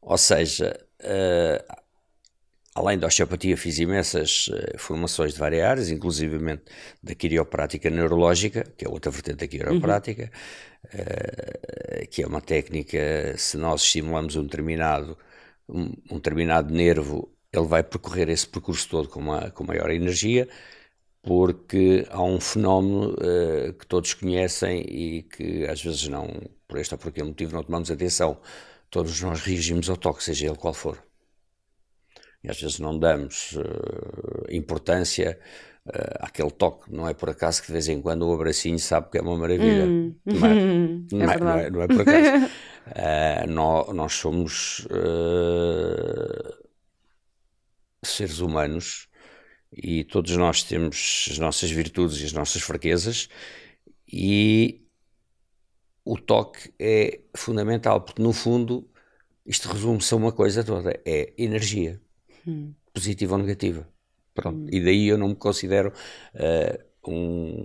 Ou 0.01 0.19
seja, 0.19 0.79
uh, 1.01 1.82
além 2.75 2.99
da 2.99 3.07
osteopatia, 3.07 3.57
fiz 3.57 3.79
imensas 3.79 4.49
uh, 4.49 4.79
formações 4.79 5.35
de 5.35 5.39
várias 5.39 5.65
áreas, 5.65 5.91
inclusivamente 5.91 6.63
da 7.03 7.15
quiroprática 7.15 7.91
neurológica, 7.91 8.65
que 8.77 8.85
é 8.87 8.89
outra 8.89 9.11
vertente 9.11 9.39
da 9.39 9.47
quiroprática, 9.47 10.31
uhum. 10.95 11.01
uh, 11.01 12.09
que 12.09 12.23
é 12.23 12.27
uma 12.27 12.41
técnica, 12.41 13.35
se 13.37 13.57
nós 13.57 13.83
estimulamos 13.83 14.37
um 14.37 14.45
determinado, 14.45 15.19
um, 15.69 15.93
um, 16.11 16.17
determinado 16.17 16.73
nervo, 16.73 17.31
ele 17.53 17.67
vai 17.67 17.83
percorrer 17.83 18.29
esse 18.31 18.49
percurso 18.49 18.89
todo 18.89 19.09
com, 19.09 19.21
uma, 19.21 19.51
com 19.51 19.65
maior 19.65 19.91
energia, 19.91 20.49
porque 21.23 22.07
há 22.11 22.23
um 22.23 22.41
fenómeno 22.41 23.15
uh, 23.15 23.73
que 23.75 23.87
todos 23.87 24.15
conhecem 24.15 24.81
e 24.89 25.23
que 25.25 25.67
às 25.67 25.83
vezes 25.83 26.09
não, 26.09 26.29
por 26.67 26.79
este 26.79 26.95
ou 26.95 26.99
por 26.99 27.09
aquele 27.09 27.29
motivo, 27.29 27.55
não 27.55 27.63
tomamos 27.63 27.91
atenção. 27.91 28.41
Todos 28.91 29.21
nós 29.23 29.41
reagimos 29.43 29.89
ao 29.89 29.97
toque, 29.97 30.25
seja 30.25 30.47
ele 30.47 30.57
qual 30.57 30.75
for 30.75 31.12
e 32.45 32.51
às 32.51 32.61
vezes 32.61 32.79
não 32.81 32.99
damos 32.99 33.53
uh, 33.53 34.47
importância 34.51 35.39
uh, 35.87 36.17
àquele 36.21 36.51
toque. 36.51 36.93
Não 36.93 37.09
é 37.09 37.15
por 37.15 37.31
acaso 37.31 37.61
que 37.61 37.69
de 37.69 37.73
vez 37.73 37.89
em 37.89 38.03
quando 38.03 38.27
o 38.29 38.35
abracinho 38.35 38.79
sabe 38.79 39.11
que 39.11 39.19
é 39.19 39.23
uma 39.23 39.37
maravilha. 39.37 39.85
Hum. 39.85 40.15
Não, 40.25 40.47
é, 40.47 40.55
não, 41.13 41.33
é, 41.33 41.39
não, 41.39 41.59
é, 41.59 41.71
não, 41.71 41.83
é, 41.83 41.87
por 41.87 42.01
acaso. 42.01 42.47
uh, 43.47 43.47
nós, 43.49 43.95
nós, 43.95 44.13
somos 44.15 44.87
seres 48.05 48.41
humanos 48.41 49.09
e 49.73 50.03
todos 50.03 50.37
nós 50.37 50.65
temos 50.65 51.29
as 51.31 51.39
nossas 51.39 51.71
virtudes 51.71 52.21
e 52.21 52.25
as 52.25 52.33
nossas 52.33 52.61
fraquezas 52.61 53.29
e 54.13 54.85
o 56.05 56.19
toque 56.19 56.75
é 56.81 57.21
fundamental 57.37 58.01
porque 58.01 58.21
no 58.21 58.33
fundo 58.33 58.91
isto 59.47 59.69
resume-se 59.69 60.13
a 60.13 60.17
uma 60.17 60.33
coisa 60.33 60.65
toda, 60.65 61.01
é 61.07 61.33
energia 61.39 62.01
hum. 62.47 62.73
positiva 62.93 63.35
ou 63.35 63.41
negativa. 63.41 63.87
Pronto. 64.35 64.59
Hum. 64.59 64.69
E 64.71 64.81
daí 64.81 65.09
eu 65.09 65.19
não 65.19 65.29
me 65.29 65.35
considero 65.35 65.93
uh, 66.35 67.11
um, 67.11 67.65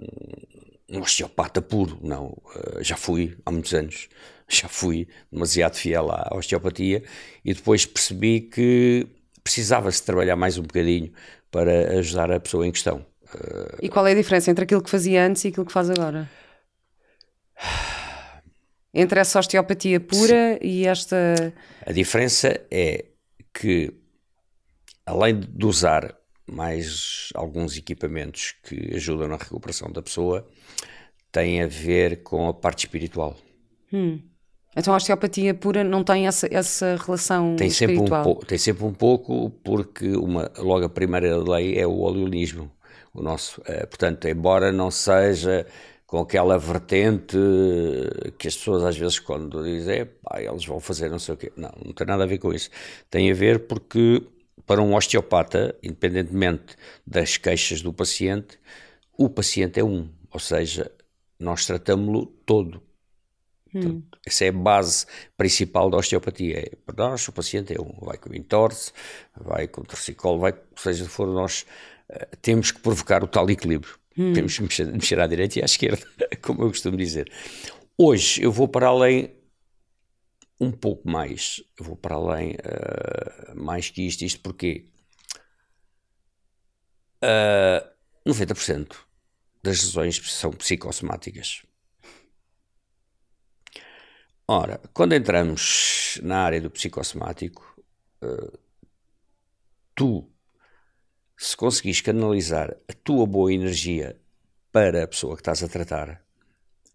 um, 0.89 1.01
osteopata 1.01 1.61
puro, 1.61 1.97
não. 2.01 2.27
Uh, 2.27 2.83
já 2.83 2.97
fui 2.97 3.37
há 3.45 3.51
muitos 3.51 3.73
anos, 3.73 4.09
já 4.47 4.67
fui 4.67 5.07
demasiado 5.31 5.75
fiel 5.75 6.09
à 6.11 6.29
osteopatia 6.35 7.03
e 7.43 7.53
depois 7.53 7.85
percebi 7.85 8.41
que 8.41 9.07
precisava-se 9.43 10.03
trabalhar 10.03 10.35
mais 10.35 10.57
um 10.57 10.63
bocadinho 10.63 11.11
para 11.49 11.99
ajudar 11.99 12.31
a 12.31 12.39
pessoa 12.39 12.67
em 12.67 12.71
questão. 12.71 13.05
Uh, 13.33 13.77
e 13.81 13.89
qual 13.89 14.05
é 14.07 14.11
a 14.11 14.15
diferença 14.15 14.51
entre 14.51 14.63
aquilo 14.63 14.81
que 14.81 14.89
fazia 14.89 15.25
antes 15.25 15.43
e 15.45 15.49
aquilo 15.49 15.65
que 15.65 15.71
faz 15.71 15.89
agora? 15.89 16.29
Entre 18.93 19.19
essa 19.19 19.39
osteopatia 19.39 19.99
pura 19.99 20.57
Sim. 20.61 20.67
e 20.67 20.87
esta. 20.87 21.53
A 21.85 21.91
diferença 21.91 22.59
é 22.71 23.05
que 23.53 23.93
além 25.07 25.39
de 25.39 25.65
usar 25.65 26.13
mais 26.45 27.29
alguns 27.33 27.77
equipamentos 27.77 28.53
que 28.63 28.95
ajudam 28.95 29.27
na 29.27 29.37
recuperação 29.37 29.91
da 29.91 30.01
pessoa, 30.01 30.47
tem 31.31 31.61
a 31.61 31.67
ver 31.67 32.23
com 32.23 32.47
a 32.47 32.53
parte 32.53 32.85
espiritual. 32.85 33.35
Hum. 33.91 34.19
Então 34.75 34.93
a 34.93 34.97
osteopatia 34.97 35.53
pura 35.55 35.83
não 35.83 36.03
tem 36.03 36.27
essa, 36.27 36.47
essa 36.51 36.97
relação 37.03 37.55
tem 37.55 37.67
espiritual? 37.67 38.23
Sempre 38.23 38.43
um 38.43 38.45
tem 38.45 38.57
sempre 38.57 38.85
um 38.85 38.93
pouco, 38.93 39.49
porque 39.63 40.09
uma, 40.15 40.51
logo 40.57 40.85
a 40.85 40.89
primeira 40.89 41.37
lei 41.37 41.79
é 41.79 41.87
o 41.87 41.99
oleonismo. 41.99 42.71
O 43.13 43.21
nosso, 43.21 43.61
é, 43.65 43.85
portanto, 43.85 44.27
embora 44.27 44.71
não 44.71 44.91
seja 44.91 45.65
com 46.05 46.19
aquela 46.19 46.57
vertente 46.59 47.37
que 48.37 48.47
as 48.47 48.55
pessoas 48.55 48.83
às 48.83 48.97
vezes 48.97 49.19
quando 49.19 49.63
dizem, 49.63 50.05
pá, 50.05 50.41
eles 50.41 50.65
vão 50.65 50.79
fazer 50.79 51.09
não 51.09 51.19
sei 51.19 51.33
o 51.33 51.37
quê. 51.37 51.51
Não, 51.57 51.71
não 51.83 51.93
tem 51.93 52.05
nada 52.05 52.23
a 52.23 52.27
ver 52.27 52.37
com 52.37 52.53
isso. 52.53 52.69
Tem 53.09 53.31
a 53.31 53.33
ver 53.33 53.67
porque 53.67 54.21
para 54.65 54.81
um 54.81 54.95
osteopata, 54.95 55.75
independentemente 55.81 56.75
das 57.05 57.37
queixas 57.37 57.81
do 57.81 57.93
paciente, 57.93 58.59
o 59.17 59.29
paciente 59.29 59.79
é 59.79 59.83
um, 59.83 60.09
ou 60.31 60.39
seja, 60.39 60.91
nós 61.39 61.65
tratamos-lo 61.65 62.25
todo. 62.45 62.81
Hum. 63.75 64.01
essa 64.25 64.45
é 64.45 64.47
a 64.47 64.51
base 64.51 65.05
principal 65.35 65.89
da 65.89 65.97
osteopatia. 65.97 66.59
É, 66.59 66.71
para 66.85 67.09
nós, 67.09 67.27
o 67.27 67.33
paciente 67.33 67.75
é 67.75 67.81
um. 67.81 67.93
Vai 68.01 68.17
com 68.17 68.33
entorse, 68.33 68.91
vai 69.35 69.67
com 69.67 69.83
torcicolo, 69.83 70.39
vai, 70.39 70.53
seja 70.75 71.05
for, 71.05 71.27
nós 71.27 71.65
uh, 72.09 72.37
temos 72.41 72.71
que 72.71 72.79
provocar 72.79 73.23
o 73.23 73.27
tal 73.27 73.49
equilíbrio. 73.49 73.93
Hum. 74.17 74.33
Temos 74.33 74.55
que 74.55 74.63
mexer, 74.63 74.85
mexer 74.91 75.19
à 75.19 75.27
direita 75.27 75.59
e 75.59 75.61
à 75.61 75.65
esquerda, 75.65 76.05
como 76.41 76.63
eu 76.63 76.69
costumo 76.69 76.97
dizer. 76.97 77.29
Hoje 77.97 78.41
eu 78.41 78.51
vou 78.51 78.67
para 78.67 78.87
além 78.87 79.31
um 80.59 80.71
pouco 80.71 81.07
mais, 81.07 81.63
vou 81.79 81.95
para 81.95 82.15
além 82.15 82.53
uh, 82.53 83.55
mais 83.55 83.89
que 83.89 84.01
isto, 84.01 84.23
isto 84.23 84.39
porque 84.41 84.89
uh, 87.23 88.29
90% 88.29 88.95
das 89.63 89.83
lesões 89.83 90.17
são 90.31 90.51
psicossomáticas. 90.51 91.63
Ora, 94.47 94.81
quando 94.93 95.13
entramos 95.13 96.19
na 96.23 96.39
área 96.39 96.61
do 96.61 96.71
psicossomático, 96.71 97.83
uh, 98.23 98.57
tu, 99.93 100.31
se 101.37 101.55
conseguires 101.55 102.01
canalizar 102.01 102.75
a 102.87 102.93
tua 102.93 103.27
boa 103.27 103.53
energia 103.53 104.19
para 104.71 105.03
a 105.03 105.07
pessoa 105.07 105.35
que 105.35 105.41
estás 105.41 105.61
a 105.61 105.67
tratar, 105.67 106.25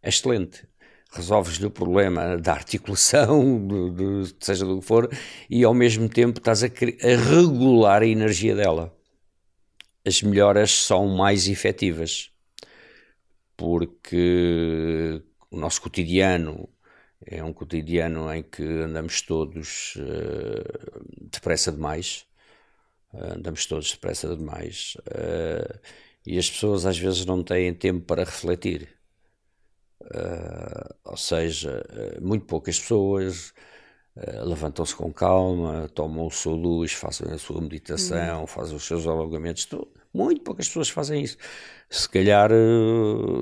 é 0.00 0.08
excelente 0.08 0.66
resolves-lhe 1.12 1.66
o 1.66 1.70
problema 1.70 2.38
da 2.38 2.52
articulação, 2.52 3.68
seja 4.40 4.64
do 4.64 4.80
que 4.80 4.86
for, 4.86 5.10
e 5.48 5.62
ao 5.62 5.74
mesmo 5.74 6.08
tempo 6.08 6.38
estás 6.38 6.64
a, 6.64 6.66
a, 6.66 7.30
regular 7.30 8.02
a 8.02 8.06
energia 8.06 8.56
dela. 8.56 8.94
As 10.04 10.22
melhoras 10.22 10.72
são 10.72 11.06
mais 11.08 11.48
efetivas, 11.48 12.30
porque 13.56 15.22
o 15.50 15.56
nosso 15.56 15.82
cotidiano 15.82 16.68
é 17.24 17.44
um 17.44 17.52
cotidiano 17.52 18.32
em 18.32 18.42
que 18.42 18.62
andamos 18.62 19.20
todos 19.20 19.94
uh, 19.96 21.28
depressa 21.30 21.70
demais, 21.70 22.26
uh, 23.12 23.36
andamos 23.36 23.66
todos 23.66 23.92
depressa 23.92 24.34
demais, 24.34 24.96
uh, 25.06 25.78
e 26.26 26.38
as 26.38 26.50
pessoas 26.50 26.86
às 26.86 26.98
vezes 26.98 27.24
não 27.24 27.44
têm 27.44 27.72
tempo 27.74 28.04
para 28.06 28.24
refletir 28.24 29.01
Uh, 30.02 30.94
ou 31.04 31.16
seja, 31.16 31.84
uh, 31.90 32.26
muito 32.26 32.44
poucas 32.44 32.78
pessoas 32.78 33.52
uh, 34.16 34.44
levantam-se 34.44 34.94
com 34.94 35.12
calma, 35.12 35.88
tomam 35.94 36.26
o 36.26 36.30
seu 36.30 36.52
luz, 36.52 36.92
fazem 36.92 37.32
a 37.32 37.38
sua 37.38 37.60
meditação, 37.60 38.40
uhum. 38.40 38.46
fazem 38.46 38.76
os 38.76 38.84
seus 38.84 39.06
alongamentos. 39.06 39.68
Muito 40.12 40.42
poucas 40.42 40.66
pessoas 40.66 40.90
fazem 40.90 41.22
isso. 41.22 41.38
Se 41.88 42.08
calhar, 42.08 42.50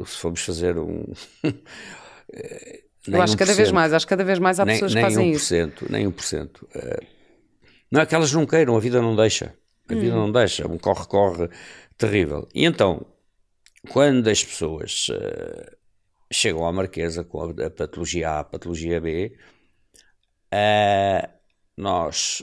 se 0.07 0.17
formos 0.17 0.41
fazer 0.43 0.79
um. 0.79 1.05
Eu 3.07 3.23
acho 3.23 3.37
cada 3.37 3.55
vez 3.55 3.73
mais, 3.73 3.93
acho 3.93 4.07
cada 4.07 4.23
vez 4.23 4.39
mais 4.39 4.61
há 4.61 4.65
nem, 4.65 4.77
pessoas 4.77 4.95
que 4.95 5.01
fazem 5.01 5.33
1%, 5.33 5.35
isso. 5.35 5.55
Nem 5.91 6.11
1%. 6.11 6.63
Uh, 6.63 7.07
não 7.91 8.01
é 8.01 8.07
que 8.07 8.15
elas 8.15 8.33
não 8.33 8.47
queiram, 8.47 8.77
a 8.77 8.81
vida 8.81 9.01
não 9.01 9.17
deixa. 9.17 9.55
A 9.89 9.95
vida 9.95 10.15
hum. 10.15 10.27
não 10.27 10.33
deixa, 10.33 10.71
um 10.71 10.79
corre-corre 10.79 11.49
terrível. 11.97 12.47
E 12.55 12.65
então, 12.65 13.05
quando 13.89 14.29
as 14.29 14.45
pessoas 14.45 15.09
uh, 15.09 15.77
chegam 16.33 16.67
à 16.67 16.73
Marquesa 16.73 17.25
com 17.25 17.43
a, 17.43 17.67
a 17.67 17.71
patologia 17.71 18.31
A, 18.31 18.41
a 18.41 18.45
patologia 18.45 19.01
B, 19.01 19.37
Uh, 20.53 21.29
nós, 21.77 22.43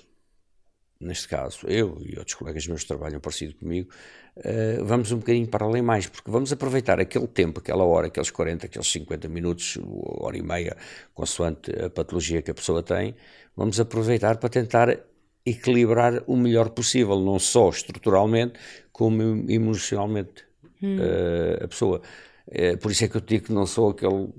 neste 1.00 1.28
caso, 1.28 1.68
eu 1.68 1.98
e 2.02 2.18
outros 2.18 2.36
colegas 2.36 2.66
meus 2.66 2.82
que 2.82 2.88
trabalham 2.88 3.20
parecido 3.20 3.54
comigo, 3.56 3.92
uh, 4.38 4.86
vamos 4.86 5.12
um 5.12 5.18
bocadinho 5.18 5.48
para 5.48 5.66
além 5.66 5.82
mais, 5.82 6.08
porque 6.08 6.32
vamos 6.32 6.52
aproveitar 6.54 7.00
aquele 7.00 7.28
tempo, 7.28 7.60
aquela 7.60 7.84
hora, 7.84 8.08
aqueles 8.08 8.32
40, 8.32 8.66
aqueles 8.66 8.88
50 8.88 9.28
minutos, 9.28 9.78
hora 9.84 10.38
e 10.38 10.42
meia, 10.42 10.78
consoante 11.14 11.72
a 11.84 11.90
patologia 11.90 12.42
que 12.42 12.50
a 12.50 12.54
pessoa 12.54 12.82
tem, 12.82 13.14
vamos 13.56 13.80
aproveitar 13.80 14.38
para 14.38 14.50
tentar 14.50 14.98
equilibrar 15.46 16.24
o 16.28 16.36
melhor 16.36 16.70
possível, 16.70 17.20
não 17.20 17.40
só 17.40 17.70
estruturalmente, 17.70 18.58
como 18.92 19.22
emocionalmente 19.50 20.46
hum. 20.82 20.98
uh, 20.98 21.66
a 21.66 21.68
pessoa. 21.68 22.02
É, 22.50 22.78
por 22.78 22.92
isso 22.92 23.04
é 23.04 23.08
que 23.10 23.18
eu 23.18 23.22
te 23.22 23.36
digo 23.36 23.48
que 23.48 23.54
não 23.54 23.66
sou 23.66 23.90
aquele, 23.90 24.30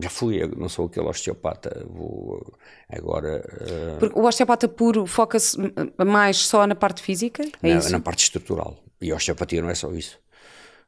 já 0.00 0.10
fui, 0.10 0.44
não 0.56 0.68
sou 0.68 0.86
aquele 0.86 1.06
osteopata, 1.06 1.86
vou 1.88 2.58
agora... 2.88 3.44
Uh... 3.60 3.98
Porque 4.00 4.18
o 4.18 4.24
osteopata 4.24 4.66
puro 4.68 5.06
foca-se 5.06 5.56
mais 6.04 6.38
só 6.38 6.66
na 6.66 6.74
parte 6.74 7.02
física? 7.02 7.44
É 7.62 7.74
na, 7.74 7.90
na, 7.90 8.00
parte 8.00 8.24
estrutural. 8.24 8.82
E 9.00 9.12
a 9.12 9.14
osteopatia 9.14 9.62
não 9.62 9.70
é 9.70 9.74
só 9.76 9.92
isso. 9.92 10.18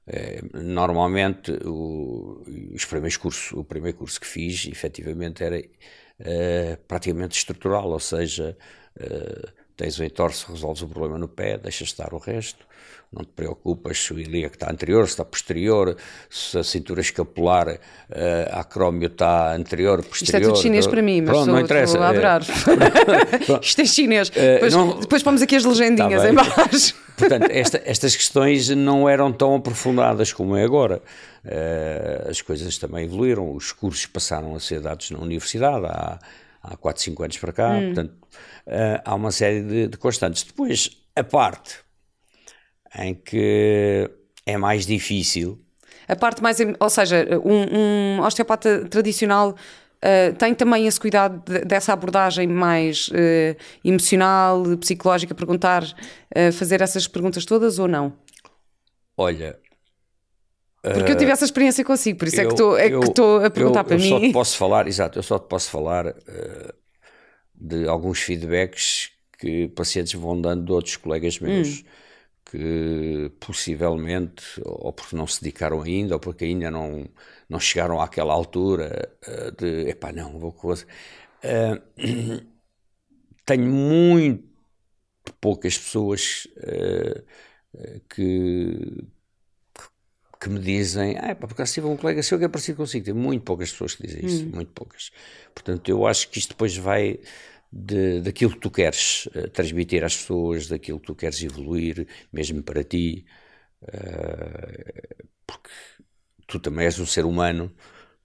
É, 0.07 0.43
normalmente, 0.53 1.53
o, 1.65 2.43
os 2.75 2.85
primeiros 2.85 3.17
cursos, 3.17 3.53
o 3.53 3.65
primeiro 3.65 3.97
curso 3.97 4.21
que 4.21 4.27
fiz, 4.27 4.67
efetivamente, 4.67 5.43
era 5.43 5.59
uh, 5.59 6.77
praticamente 6.89 7.39
estrutural, 7.39 7.89
ou 7.89 8.01
seja, 8.01 8.57
uh, 9.01 9.53
tens 9.77 9.99
o 9.99 10.05
entorse, 10.05 10.45
resolves 10.47 10.83
o 10.83 10.89
problema 10.89 11.19
no 11.19 11.29
pé, 11.29 11.57
deixas 11.57 11.89
estar 11.89 12.13
o 12.13 12.19
resto, 12.19 12.67
não 13.15 13.25
te 13.25 13.31
preocupas 13.35 13.99
se 14.03 14.13
o 14.13 14.19
ilíaco 14.19 14.57
está 14.57 14.71
anterior, 14.71 15.07
se 15.07 15.13
está 15.13 15.25
posterior, 15.25 15.97
se 16.29 16.59
a 16.59 16.65
cintura 16.65 17.01
escapular 17.01 17.69
uh, 17.69 17.79
acrómio 18.53 19.07
está 19.07 19.55
anterior, 19.55 20.03
posterior. 20.03 20.23
Isto 20.23 20.37
é 20.37 20.41
tudo 20.41 20.59
chinês 20.61 20.87
para 20.87 21.01
mim, 21.01 21.21
mas 21.21 21.31
Pronto, 21.31 21.45
sou, 21.45 21.55
não 21.55 21.61
interessa. 21.61 21.99
a 21.99 22.09
adorar. 22.09 22.43
É. 22.43 23.61
Isto 23.63 23.81
é 23.81 23.85
chinês. 23.85 24.29
Uh, 24.29 24.33
depois, 24.33 24.75
não... 24.75 25.01
depois 25.01 25.23
pomos 25.23 25.43
aqui 25.43 25.55
as 25.57 25.65
legendinhas 25.65 26.23
tá 26.23 26.29
em 26.29 26.35
baixo. 26.35 26.95
Portanto, 27.17 27.47
esta, 27.51 27.81
estas 27.85 28.17
questões 28.17 28.69
não 28.71 29.09
eram 29.09 29.33
tão 29.33 29.55
aprofundadas 29.55 30.33
como 30.33 30.57
é 30.57 30.65
agora. 30.65 31.01
Uh, 31.45 32.29
as 32.29 32.43
coisas 32.43 32.77
também 32.79 33.05
evoluíram, 33.05 33.55
os 33.55 33.71
cursos 33.71 34.07
passaram 34.07 34.55
a 34.57 34.61
ser 34.61 34.81
dados 34.81 35.11
na 35.13 35.21
universidade 35.21 35.87
há, 35.87 36.19
há 36.63 36.77
4, 36.77 37.03
5 37.03 37.23
anos 37.23 37.39
para 37.39 37.53
cá, 37.53 37.71
hum. 37.71 37.87
portanto, 37.87 38.15
uh, 38.67 39.01
há 39.05 39.15
uma 39.15 39.31
série 39.31 39.63
de, 39.63 39.89
de 39.89 39.97
constantes. 39.97 40.43
Depois, 40.43 40.91
a 41.15 41.23
parte 41.23 41.84
em 42.99 43.15
que 43.15 44.11
é 44.47 44.57
mais 44.57 44.87
difícil. 44.87 45.61
A 46.07 46.15
parte 46.15 46.43
mais, 46.43 46.59
ou 46.79 46.91
seja, 46.91 47.27
um, 47.45 48.19
um 48.19 48.21
osteopata 48.21 48.87
tradicional 48.89 49.55
Uh, 50.05 50.37
tem 50.37 50.55
também 50.55 50.87
esse 50.87 51.01
cuidado 51.01 51.43
de, 51.51 51.65
dessa 51.65 51.95
abordagem 51.95 52.47
mais 52.47 53.09
uh, 53.09 53.57
emocional, 53.83 54.63
psicológica, 54.79 55.35
perguntar, 55.35 55.83
uh, 55.83 56.53
fazer 56.53 56.83
essas 56.83 57.09
perguntas 57.09 57.47
todas 57.47 57.79
ou 57.79 57.89
não? 57.89 58.13
Olha. 59.17 59.59
Porque 60.83 61.11
eu 61.11 61.17
tive 61.17 61.31
essa 61.31 61.47
experiência 61.47 61.83
consigo, 61.83 62.19
por 62.19 62.29
isso 62.29 62.39
eu, 62.39 62.43
é 62.43 62.47
que 62.47 62.53
estou 62.53 63.41
é 63.41 63.45
que 63.45 63.47
a 63.47 63.51
perguntar 63.51 63.81
eu, 63.81 63.85
para 63.85 63.95
eu 63.95 63.99
mim. 63.99 64.11
Eu 64.11 64.19
só 64.19 64.21
te 64.21 64.33
posso 64.35 64.59
falar, 64.59 64.87
exato, 64.87 65.19
eu 65.19 65.23
só 65.23 65.39
te 65.39 65.49
posso 65.49 65.71
falar 65.71 66.15
de 67.55 67.89
alguns 67.89 68.21
feedbacks 68.21 69.11
que 69.39 69.69
pacientes 69.69 70.13
vão 70.13 70.39
dando 70.39 70.67
de 70.67 70.73
outros 70.73 70.99
colegas 70.99 71.39
meus. 71.39 71.79
Hum 71.79 71.85
que 72.55 73.33
possivelmente, 73.41 74.45
ou 74.65 74.93
porque 74.93 75.17
não 75.17 75.27
se 75.27 75.43
dedicaram 75.43 75.83
ainda, 75.83 76.15
ou 76.15 76.21
porque 76.21 76.45
ainda 76.45 76.71
não, 76.71 77.05
não 77.49 77.59
chegaram 77.59 78.01
àquela 78.01 78.33
altura 78.33 79.13
uh, 79.27 79.51
de, 79.57 79.89
epá, 79.89 80.13
não, 80.13 80.39
vou 80.39 80.53
coisa. 80.53 80.87
Uh, 81.43 82.47
tenho 83.45 83.67
muito 83.67 84.45
poucas 85.41 85.77
pessoas 85.77 86.47
uh, 86.59 87.25
que, 88.09 89.05
que 90.41 90.49
me 90.49 90.61
dizem, 90.61 91.19
ah, 91.19 91.35
pá, 91.35 91.49
porque 91.49 91.55
acaso 91.55 91.75
tive 91.75 91.89
um 91.89 91.97
colega 91.97 92.23
seu 92.23 92.39
que 92.39 92.45
é 92.45 92.49
parecido 92.49 92.77
consigo. 92.77 93.05
Tem 93.05 93.15
muito 93.15 93.43
poucas 93.43 93.73
pessoas 93.73 93.97
que 93.97 94.07
dizem 94.07 94.25
isso, 94.25 94.45
hum. 94.45 94.53
muito 94.55 94.71
poucas. 94.71 95.11
Portanto, 95.53 95.89
eu 95.89 96.07
acho 96.07 96.31
que 96.31 96.39
isto 96.39 96.51
depois 96.51 96.77
vai 96.77 97.19
de, 97.77 98.21
daquilo 98.21 98.53
que 98.53 98.61
tu 98.61 98.71
queres 98.71 99.27
uh, 99.27 99.51
transmitir 99.51 100.05
às 100.05 100.17
pessoas, 100.17 100.69
daquilo 100.69 101.01
que 101.01 101.07
tu 101.07 101.15
queres 101.15 101.43
evoluir, 101.43 102.07
mesmo 102.33 102.63
para 102.63 102.85
ti, 102.85 103.27
uh, 103.83 105.19
porque 105.45 105.71
tu 106.47 106.61
também 106.61 106.87
és 106.87 107.01
um 107.01 107.07
ser 107.07 107.25
humano, 107.25 107.75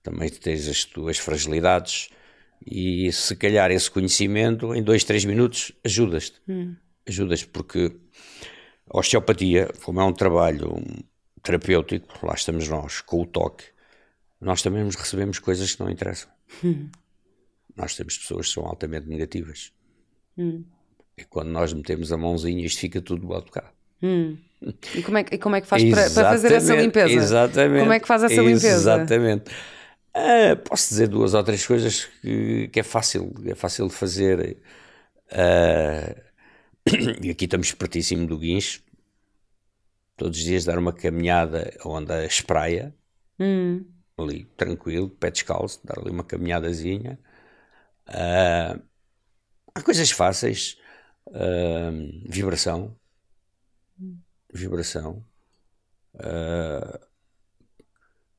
também 0.03 0.29
tens 0.29 0.67
as 0.67 0.85
tuas 0.85 1.17
fragilidades 1.17 2.09
e 2.63 3.12
se 3.12 3.35
calhar 3.35 3.71
esse 3.71 3.89
conhecimento 3.89 4.75
em 4.75 4.83
dois, 4.83 5.03
três 5.03 5.25
minutos 5.25 5.71
ajudas-te. 5.83 6.39
Hum. 6.47 6.75
Ajudas 7.07 7.43
porque 7.43 7.97
a 8.88 8.99
osteopatia, 8.99 9.71
como 9.83 9.99
é 9.99 10.03
um 10.03 10.13
trabalho 10.13 10.79
terapêutico, 11.41 12.23
lá 12.23 12.35
estamos 12.35 12.67
nós, 12.67 13.01
com 13.01 13.21
o 13.21 13.25
toque, 13.25 13.63
nós 14.39 14.62
também 14.62 14.83
recebemos 14.83 15.39
coisas 15.39 15.73
que 15.73 15.81
não 15.81 15.89
interessam. 15.89 16.29
Hum. 16.63 16.89
Nós 17.79 17.95
temos 17.95 18.17
pessoas 18.17 18.47
que 18.47 18.53
são 18.53 18.65
altamente 18.65 19.07
negativas. 19.07 19.71
Hum. 20.37 20.65
E 21.17 21.23
quando 21.23 21.49
nós 21.49 21.71
metemos 21.71 22.11
a 22.11 22.17
mãozinha, 22.17 22.65
isto 22.65 22.81
fica 22.81 23.01
tudo 23.01 23.21
do 23.21 23.33
lado 23.33 23.49
cá. 23.49 23.71
Hum. 24.03 24.37
E 24.93 25.01
como 25.01 25.17
é, 25.17 25.23
que, 25.23 25.37
como 25.37 25.55
é 25.55 25.61
que 25.61 25.67
faz 25.67 25.81
para, 25.83 26.09
para, 26.09 26.29
fazer 26.31 26.51
essa 26.51 26.75
limpeza? 26.75 27.13
Exatamente. 27.13 27.79
Como 27.79 27.93
é 27.93 27.99
que 27.99 28.07
faz 28.07 28.23
essa 28.23 28.41
limpeza? 28.41 28.67
Exatamente. 28.67 29.51
Ah, 30.13 30.57
posso 30.57 30.89
dizer 30.89 31.07
duas 31.07 31.33
ou 31.33 31.41
três 31.41 31.65
coisas 31.65 32.05
que, 32.21 32.67
que 32.67 32.79
é 32.81 32.83
fácil, 32.83 33.33
é 33.45 33.55
fácil 33.55 33.87
de 33.87 33.93
fazer. 33.93 34.57
Ah, 35.31 36.15
e 37.23 37.29
aqui 37.29 37.45
estamos 37.45 37.71
pertíssimo 37.71 38.27
do 38.27 38.37
guincho. 38.37 38.81
Todos 40.17 40.37
os 40.37 40.43
dias 40.43 40.65
dar 40.65 40.77
uma 40.77 40.91
caminhada 40.91 41.73
onde 41.85 42.11
a 42.11 42.25
espraia, 42.25 42.93
hum. 43.39 43.85
ali 44.17 44.43
tranquilo, 44.57 45.09
pé 45.09 45.31
descalço, 45.31 45.79
dar 45.85 45.97
ali 45.97 46.09
uma 46.09 46.25
caminhadazinha 46.25 47.17
Uh, 48.10 48.82
há 49.76 49.82
coisas 49.82 50.10
fáceis, 50.10 50.78
uh, 51.28 52.28
vibração, 52.28 52.95
vibração, 54.52 55.24
uh, 56.15 57.00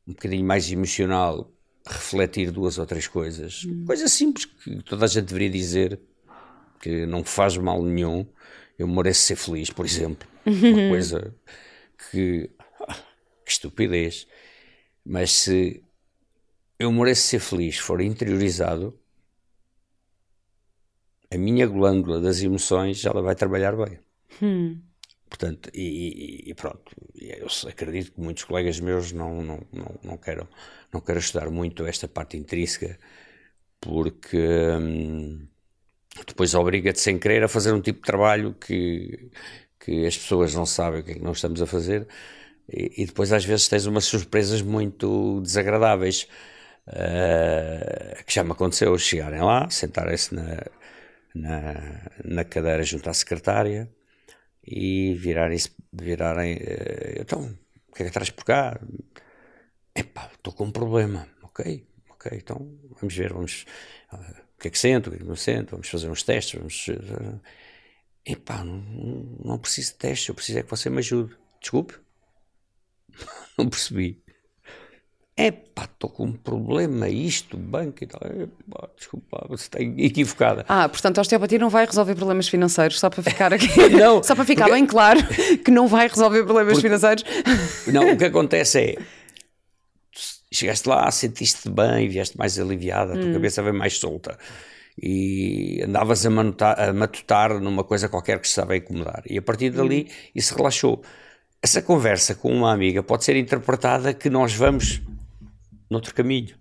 um 0.07 0.13
bocadinho 0.13 0.45
mais 0.45 0.71
emocional, 0.71 1.53
refletir 1.87 2.51
duas 2.51 2.79
ou 2.79 2.87
três 2.87 3.07
coisas, 3.07 3.65
hum. 3.65 3.85
coisas 3.87 4.11
simples 4.11 4.45
que 4.45 4.83
toda 4.83 5.05
a 5.05 5.09
gente 5.09 5.27
deveria 5.27 5.51
dizer 5.51 6.01
que 6.81 7.07
não 7.07 7.23
faz 7.23 7.57
mal 7.57 7.83
nenhum. 7.83 8.27
Eu 8.79 8.89
mereço 8.89 9.23
ser 9.23 9.37
feliz, 9.37 9.71
por 9.71 9.85
exemplo, 9.85 10.27
uma 10.45 10.89
coisa 10.89 11.35
que, 12.11 12.51
que 13.45 13.53
estupidez, 13.53 14.27
mas 15.05 15.31
se 15.31 15.85
eu 16.79 16.91
mereço 16.91 17.23
ser 17.23 17.41
feliz 17.41 17.79
for 17.79 18.01
interiorizado, 18.01 18.99
a 21.33 21.39
minha 21.39 21.67
glândula 21.67 22.21
das 22.21 22.43
emoções 22.43 23.05
ela 23.05 23.23
vai 23.23 23.35
trabalhar 23.35 23.77
bem. 23.77 23.99
Hum. 24.43 24.81
Portanto, 25.29 25.71
e, 25.73 26.51
e, 26.51 26.55
pronto, 26.55 26.93
eu 27.15 27.47
acredito 27.69 28.13
que 28.13 28.21
muitos 28.21 28.43
colegas 28.43 28.81
meus 28.81 29.13
não, 29.13 29.41
não, 29.43 29.61
não, 29.73 29.95
não, 30.03 30.17
queiram, 30.17 30.49
não 30.93 31.01
queiram 31.01 31.21
estudar 31.21 31.49
muito 31.49 31.87
esta 31.87 32.09
parte 32.09 32.37
intrínseca, 32.37 32.99
porque 33.81 34.37
hum, 34.37 35.47
depois 36.27 36.53
obriga-te 36.55 36.99
sem 36.99 37.17
querer 37.17 37.45
a 37.45 37.49
fazer 37.49 37.73
um 37.73 37.81
tipo 37.81 38.01
de 38.01 38.07
trabalho 38.07 38.55
que, 38.55 39.31
que 39.79 40.05
as 40.05 40.19
pessoas 40.19 40.53
não 40.53 40.67
sabem 40.67 41.01
o 41.01 41.05
que 41.05 41.13
é 41.13 41.15
que 41.15 41.23
nós 41.23 41.37
estamos 41.37 41.63
a 41.63 41.67
fazer, 41.67 42.09
e, 42.69 43.03
e 43.03 43.07
depois 43.07 43.33
às 43.33 43.45
vezes 43.45 43.69
tens 43.69 43.87
umas 43.87 44.05
surpresas 44.05 44.63
muito 44.63 45.41
desagradáveis. 45.43 46.27
Uh, 46.89 48.25
que 48.25 48.35
já 48.35 48.43
me 48.43 48.51
aconteceu 48.51 48.99
chegarem 48.99 49.41
lá, 49.41 49.71
sentarem-se 49.71 50.35
na, 50.35 50.65
na, 51.35 52.11
na 52.25 52.45
cadeira 52.45 52.83
junto 52.83 53.09
à 53.09 53.15
secretária 53.15 53.91
e 54.65 55.15
virarem, 55.15 55.59
virarem 55.93 56.57
uh, 56.57 57.21
então, 57.21 57.59
o 57.89 57.93
que 57.95 58.03
é 58.03 58.07
que 58.07 58.13
traz 58.13 58.31
por 58.31 58.45
cá? 58.45 58.81
Epá, 59.95 60.31
estou 60.35 60.53
com 60.53 60.65
um 60.65 60.73
problema, 60.73 61.29
ok, 61.43 61.87
ok, 62.11 62.33
então 62.35 62.79
vamos 63.01 63.15
ver, 63.15 63.33
vamos, 63.33 63.65
uh, 64.13 64.17
o 64.57 64.59
que 64.61 64.69
é 64.69 64.71
que 64.71 64.79
sento, 64.79 65.09
o 65.09 65.11
que 65.11 65.17
é 65.17 65.21
que 65.21 65.27
não 65.27 65.37
sento, 65.37 65.71
vamos 65.73 65.89
fazer 65.89 66.09
uns 66.09 66.23
testes, 66.23 66.59
vamos, 66.59 66.89
uh, 66.89 67.41
epá, 68.25 68.65
não, 68.65 68.81
não 69.45 69.59
preciso 69.59 69.93
de 69.93 69.99
testes, 69.99 70.29
eu 70.29 70.35
preciso 70.35 70.59
é 70.59 70.63
que 70.63 70.71
você 70.71 70.91
me 70.91 70.99
ajude, 70.99 71.37
desculpe, 71.61 71.99
não 73.59 73.69
percebi, 73.69 74.23
Epá, 75.47 75.85
estou 75.85 76.11
com 76.11 76.25
um 76.25 76.33
problema, 76.33 77.09
isto, 77.09 77.57
banco 77.57 78.05
e 78.05 78.07
tal. 78.07 78.21
Epá, 78.31 78.89
desculpa, 78.95 79.47
você 79.49 79.65
está 79.65 79.81
equivocada. 79.81 80.67
Ah, 80.69 80.87
portanto, 80.87 81.17
a 81.17 81.23
osteopatia 81.23 81.59
não 81.59 81.71
vai 81.71 81.87
resolver 81.87 82.15
problemas 82.15 82.47
financeiros, 82.47 83.01
só 83.01 83.09
para 83.09 83.23
ficar 83.23 83.55
aqui. 83.55 83.67
não, 83.89 84.23
só 84.23 84.35
para 84.35 84.45
ficar 84.45 84.65
porque... 84.65 84.77
bem 84.77 84.87
claro 84.87 85.21
que 85.65 85.71
não 85.71 85.89
vai 85.89 86.09
resolver 86.09 86.43
problemas 86.43 86.75
porque... 86.75 86.89
financeiros. 86.89 87.25
Não, 87.87 88.13
o 88.13 88.17
que 88.19 88.25
acontece 88.27 88.81
é. 88.81 88.97
Chegaste 90.53 90.87
lá, 90.89 91.11
sentiste-te 91.11 91.71
bem, 91.71 92.09
vieste 92.09 92.37
mais 92.37 92.59
aliviada, 92.59 93.15
a 93.15 93.17
tua 93.17 93.31
hum. 93.31 93.33
cabeça 93.33 93.63
vem 93.63 93.73
mais 93.73 93.99
solta. 93.99 94.37
e 95.01 95.83
andavas 95.83 96.27
a, 96.27 96.31
manutar, 96.31 96.79
a 96.79 96.93
matutar 96.93 97.59
numa 97.61 97.83
coisa 97.83 98.11
qualquer 98.11 98.39
que 98.41 98.47
estava 98.47 98.75
a 98.75 98.77
incomodar. 98.77 99.23
E 99.27 99.39
a 99.39 99.43
partir 99.43 99.71
dali 99.71 100.03
uhum. 100.03 100.31
isso 100.35 100.55
relaxou. 100.55 101.03
Essa 101.63 101.81
conversa 101.81 102.35
com 102.35 102.53
uma 102.53 102.73
amiga 102.73 103.03
pode 103.03 103.25
ser 103.25 103.37
interpretada 103.37 104.13
que 104.13 104.29
nós 104.29 104.55
vamos 104.55 105.01
noutro 105.91 106.15
caminho. 106.15 106.57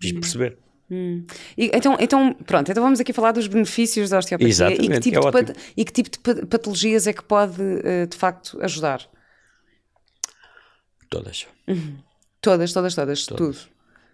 Quis 0.00 0.12
perceber. 0.12 0.58
Hum. 0.90 1.24
E, 1.56 1.70
então, 1.72 1.96
então, 1.98 2.34
pronto, 2.34 2.70
então 2.70 2.82
vamos 2.82 3.00
aqui 3.00 3.14
falar 3.14 3.32
dos 3.32 3.46
benefícios 3.46 4.10
da 4.10 4.18
osteopatia 4.18 4.48
Exatamente, 4.50 4.84
e 4.84 4.88
que, 4.88 5.00
tipo 5.00 5.38
é 5.38 5.42
de 5.42 5.52
e 5.74 5.84
que 5.86 5.92
tipo 5.92 6.34
de 6.34 6.46
patologias 6.46 7.06
é 7.06 7.14
que 7.14 7.22
pode 7.22 7.62
uh, 7.62 8.06
de 8.06 8.16
facto 8.16 8.58
ajudar? 8.60 9.08
Todas. 11.08 11.46
Uhum. 11.66 11.98
Todas, 12.42 12.72
todas, 12.72 12.94
todas, 12.94 13.24
todas, 13.24 13.54
tudo. 13.54 13.70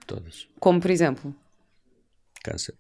Todas. 0.06 0.46
Como 0.60 0.80
por 0.80 0.90
exemplo? 0.90 1.34
Câncer. 2.44 2.76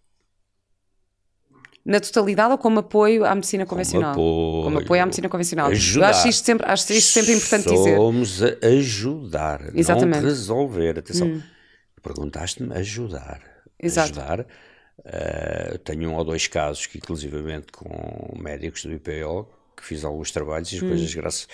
Na 1.84 2.00
totalidade 2.00 2.52
ou 2.52 2.58
como 2.58 2.80
apoio 2.80 3.24
à 3.24 3.34
medicina 3.34 3.64
convencional? 3.64 4.14
Como 4.14 4.28
apoio, 4.28 4.64
como 4.64 4.78
apoio 4.80 5.02
à 5.02 5.06
medicina 5.06 5.28
convencional. 5.28 5.70
Ajudar. 5.70 6.06
Eu 6.06 6.10
acho 6.10 6.28
isto 6.28 6.44
sempre, 6.44 6.66
acho 6.66 6.92
isto 6.92 7.12
sempre 7.12 7.32
importante 7.32 7.64
Somos 7.64 7.78
dizer. 7.78 7.96
Somos 7.96 8.42
a 8.42 8.66
ajudar, 8.66 9.60
Exatamente. 9.74 10.20
não 10.20 10.28
resolver. 10.28 10.98
Atenção, 10.98 11.28
hum. 11.28 11.42
perguntaste-me 12.02 12.74
ajudar. 12.74 13.40
Exato. 13.80 14.20
Ajudar. 14.20 14.40
Uh, 14.98 15.78
tenho 15.78 16.10
um 16.10 16.14
ou 16.14 16.24
dois 16.24 16.46
casos 16.46 16.86
que, 16.86 16.98
inclusivamente, 16.98 17.68
com 17.72 18.36
médicos 18.38 18.84
do 18.84 18.92
IPO, 18.92 19.48
que 19.76 19.84
fiz 19.84 20.04
alguns 20.04 20.30
trabalhos 20.30 20.72
e 20.72 20.76
as 20.76 20.82
hum. 20.82 20.88
coisas, 20.88 21.14
graças, 21.14 21.48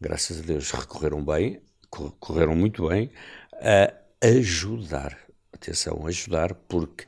graças 0.00 0.38
a 0.38 0.42
Deus, 0.42 0.70
recorreram 0.70 1.24
bem, 1.24 1.60
correram 1.88 2.54
muito 2.54 2.88
bem, 2.88 3.10
a 3.60 3.92
ajudar. 4.26 5.18
Atenção, 5.52 6.06
ajudar, 6.06 6.54
porque 6.54 7.04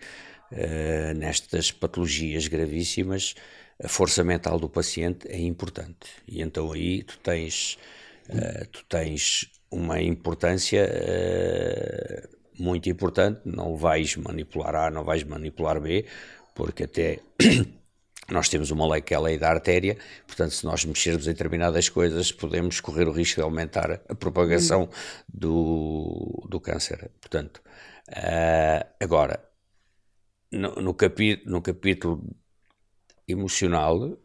uh, 0.52 1.14
nestas 1.14 1.72
patologias 1.72 2.46
gravíssimas, 2.46 3.34
a 3.82 3.88
força 3.88 4.22
mental 4.22 4.58
do 4.58 4.68
paciente 4.68 5.26
é 5.28 5.38
importante. 5.38 6.08
E 6.26 6.40
então 6.40 6.72
aí 6.72 7.02
tu 7.02 7.18
tens, 7.18 7.78
uh, 8.28 8.66
tu 8.70 8.84
tens 8.88 9.50
uma 9.70 10.00
importância 10.00 10.84
uh, 10.84 12.28
muito 12.62 12.88
importante. 12.88 13.40
Não 13.44 13.76
vais 13.76 14.16
manipular 14.16 14.74
A, 14.74 14.90
não 14.90 15.04
vais 15.04 15.24
manipular 15.24 15.80
B, 15.80 16.04
porque 16.54 16.84
até 16.84 17.18
nós 18.30 18.48
temos 18.48 18.70
uma 18.70 18.90
lei 18.90 19.00
que 19.00 19.14
é 19.14 19.16
a 19.16 19.20
lei 19.20 19.38
da 19.38 19.48
artéria, 19.48 19.96
portanto, 20.26 20.52
se 20.52 20.64
nós 20.64 20.84
mexermos 20.84 21.26
em 21.26 21.30
determinadas 21.30 21.88
coisas, 21.88 22.30
podemos 22.30 22.80
correr 22.80 23.08
o 23.08 23.12
risco 23.12 23.36
de 23.36 23.42
aumentar 23.42 24.00
a 24.08 24.14
propagação 24.14 24.88
do, 25.28 26.46
do 26.48 26.60
câncer. 26.60 27.10
Portanto, 27.20 27.60
uh, 28.10 28.86
agora, 29.00 29.40
no, 30.52 30.74
no, 30.76 30.94
capi, 30.94 31.42
no 31.46 31.62
capítulo 31.62 32.22
emocional 33.26 33.96
uh, 33.98 34.18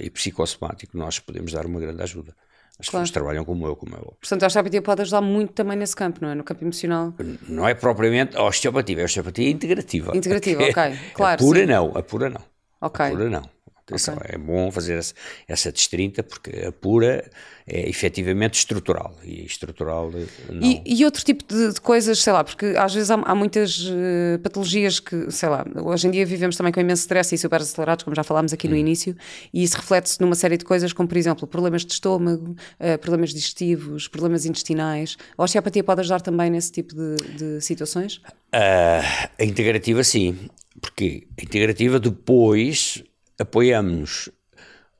e 0.00 0.10
psicossomático, 0.10 0.96
nós 0.96 1.18
podemos 1.18 1.52
dar 1.52 1.66
uma 1.66 1.78
grande 1.78 2.02
ajuda. 2.02 2.34
As 2.78 2.88
claro. 2.88 3.04
pessoas 3.04 3.10
trabalham 3.12 3.44
como 3.44 3.66
eu, 3.66 3.76
como 3.76 3.94
eu. 3.94 4.16
Portanto, 4.20 4.42
a 4.42 4.46
osteopatia 4.46 4.82
pode 4.82 5.02
ajudar 5.02 5.20
muito 5.20 5.52
também 5.52 5.76
nesse 5.76 5.94
campo, 5.94 6.18
não 6.20 6.30
é? 6.30 6.34
No 6.34 6.42
campo 6.42 6.64
emocional. 6.64 7.14
Não 7.48 7.68
é 7.68 7.74
propriamente 7.74 8.36
a 8.36 8.42
osteopatia, 8.42 8.98
é 8.98 9.02
a 9.02 9.04
osteopatia 9.04 9.48
integrativa. 9.48 10.16
Integrativa, 10.16 10.64
ok, 10.64 10.98
claro. 11.12 11.34
A 11.34 11.46
pura 11.46 11.60
sim. 11.60 11.66
não, 11.66 11.96
a 11.96 12.02
pura 12.02 12.30
não. 12.30 12.40
Ok. 12.80 13.06
A 13.06 13.10
pura 13.10 13.30
não. 13.30 13.53
Atenção, 13.86 14.16
okay. 14.16 14.34
é 14.34 14.38
bom 14.38 14.70
fazer 14.70 14.94
essa, 14.94 15.14
essa 15.46 15.70
destrinta 15.70 16.22
porque 16.22 16.50
a 16.66 16.72
pura 16.72 17.30
é 17.66 17.86
efetivamente 17.88 18.54
estrutural 18.54 19.14
e 19.22 19.44
estrutural 19.44 20.10
não. 20.50 20.62
E, 20.62 20.82
e 20.86 21.04
outro 21.04 21.22
tipo 21.22 21.44
de, 21.46 21.74
de, 21.74 21.80
coisas, 21.82 22.18
sei 22.18 22.32
lá, 22.32 22.42
porque 22.42 22.74
às 22.78 22.94
vezes 22.94 23.10
há, 23.10 23.14
há 23.16 23.34
muitas 23.34 23.80
uh, 23.80 24.38
patologias 24.42 25.00
que, 25.00 25.30
sei 25.30 25.50
lá, 25.50 25.66
hoje 25.82 26.08
em 26.08 26.10
dia 26.10 26.24
vivemos 26.24 26.56
também 26.56 26.72
com 26.72 26.80
imenso 26.80 27.02
stress 27.02 27.34
e 27.34 27.38
super 27.38 27.60
acelerados, 27.60 28.04
como 28.04 28.16
já 28.16 28.24
falámos 28.24 28.54
aqui 28.54 28.66
hum. 28.66 28.70
no 28.70 28.76
início, 28.76 29.14
e 29.52 29.62
isso 29.62 29.76
reflete-se 29.76 30.18
numa 30.18 30.34
série 30.34 30.56
de 30.56 30.64
coisas, 30.64 30.92
como 30.94 31.06
por 31.06 31.18
exemplo 31.18 31.46
problemas 31.46 31.84
de 31.84 31.92
estômago, 31.92 32.56
uh, 32.80 32.98
problemas 32.98 33.34
digestivos, 33.34 34.08
problemas 34.08 34.46
intestinais. 34.46 35.18
A 35.36 35.44
osteopatia 35.44 35.84
pode 35.84 36.00
ajudar 36.00 36.22
também 36.22 36.48
nesse 36.48 36.72
tipo 36.72 36.94
de, 36.94 37.16
de 37.36 37.60
situações? 37.60 38.16
Uh, 38.16 39.28
a 39.38 39.44
integrativa, 39.44 40.02
sim. 40.02 40.48
Porque 40.80 41.26
a 41.38 41.42
integrativa 41.42 42.00
depois 42.00 43.02
apoiamos-nos 43.38 44.30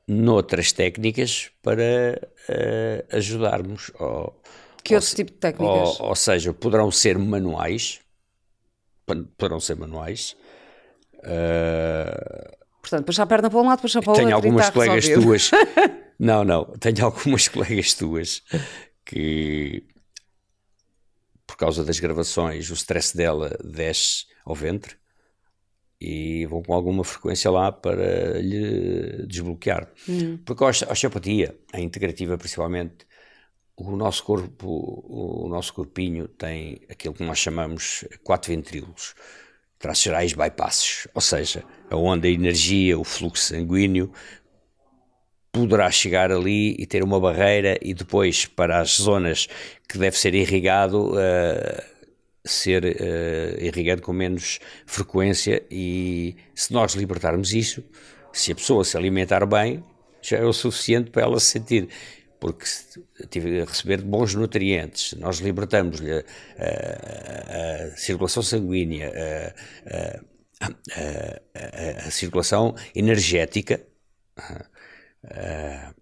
noutras 0.07 0.71
técnicas 0.71 1.51
para 1.61 2.21
uh, 2.49 3.15
ajudarmos. 3.15 3.91
Ou, 3.99 4.41
que 4.83 4.95
outro 4.95 5.15
tipo 5.15 5.31
de 5.31 5.37
técnicas? 5.37 5.99
Ou, 5.99 6.09
ou, 6.09 6.15
seja, 6.15 6.53
poderão 6.53 6.91
ser 6.91 7.17
manuais, 7.17 7.99
poderão 9.05 9.59
ser 9.59 9.75
manuais. 9.75 10.35
Uh, 11.17 12.65
Portanto, 12.81 13.05
puxar 13.05 13.23
a 13.23 13.25
perna 13.25 13.49
para 13.49 13.59
um 13.59 13.67
lado, 13.67 13.81
puxar 13.81 13.99
para 14.01 14.09
o 14.09 14.11
outro. 14.11 14.23
Tenho 14.23 14.35
algumas 14.35 14.69
colegas 14.69 15.07
tuas. 15.09 15.51
não, 16.19 16.43
não. 16.43 16.65
Tenho 16.79 17.03
algumas 17.03 17.47
colegas 17.49 17.95
tuas 17.95 18.43
que, 19.03 19.83
por 21.47 21.57
causa 21.57 21.83
das 21.83 21.99
gravações, 21.99 22.69
o 22.69 22.75
stress 22.75 23.17
dela 23.17 23.57
desce 23.63 24.27
ao 24.45 24.53
ventre 24.53 24.97
e 25.99 26.45
vão 26.45 26.61
com 26.61 26.73
alguma 26.73 27.03
frequência 27.03 27.49
lá 27.49 27.71
para 27.71 28.39
lhe 28.39 29.25
desbloquear. 29.27 29.91
Hum. 30.07 30.37
Porque 30.45 30.63
a 30.63 30.67
osteopatia, 30.67 31.55
a 31.73 31.79
integrativa 31.79 32.37
principalmente, 32.37 33.05
o 33.77 33.95
nosso 33.95 34.23
corpo, 34.23 35.03
o 35.07 35.49
nosso 35.49 35.73
corpinho 35.73 36.27
tem 36.27 36.81
aquilo 36.89 37.13
que 37.13 37.23
nós 37.23 37.39
chamamos 37.39 38.05
quatro 38.23 38.53
ventrículos, 38.53 39.13
traços 39.77 40.03
gerais 40.03 40.33
bypasses, 40.33 41.07
ou 41.13 41.21
seja, 41.21 41.63
aonde 41.89 42.27
a 42.27 42.31
energia, 42.31 42.97
o 42.97 43.03
fluxo 43.03 43.43
sanguíneo 43.43 44.11
poderá 45.51 45.89
chegar 45.89 46.31
ali 46.31 46.75
e 46.77 46.85
ter 46.85 47.01
uma 47.01 47.19
barreira 47.19 47.77
e 47.81 47.93
depois 47.93 48.45
para 48.45 48.79
as 48.79 48.97
zonas 48.97 49.47
que 49.87 49.97
deve 49.97 50.17
ser 50.17 50.33
irrigado 50.35 51.13
uh, 51.13 51.94
ser 52.45 52.83
uh, 52.85 53.63
irrigado 53.63 54.01
com 54.01 54.13
menos 54.13 54.59
frequência 54.85 55.63
e 55.69 56.35
se 56.53 56.71
nós 56.71 56.93
libertarmos 56.93 57.53
isso, 57.53 57.83
se 58.31 58.51
a 58.51 58.55
pessoa 58.55 58.83
se 58.83 58.95
alimentar 58.97 59.45
bem, 59.45 59.83
já 60.21 60.37
é 60.37 60.43
o 60.43 60.53
suficiente 60.53 61.11
para 61.11 61.23
ela 61.23 61.39
se 61.39 61.47
sentir 61.47 61.89
porque 62.39 62.65
tive 63.29 63.61
a 63.61 63.65
receber 63.65 64.01
bons 64.01 64.35
nutrientes, 64.35 65.13
nós 65.13 65.39
libertamos-lhe 65.39 66.11
a, 66.11 66.23
a, 66.59 67.93
a, 67.93 67.97
circulação 67.97 68.43
sanguínea, 68.43 69.11
a, 69.87 70.21
a 72.05 72.11
circulação 72.11 72.75
energética, 72.93 73.81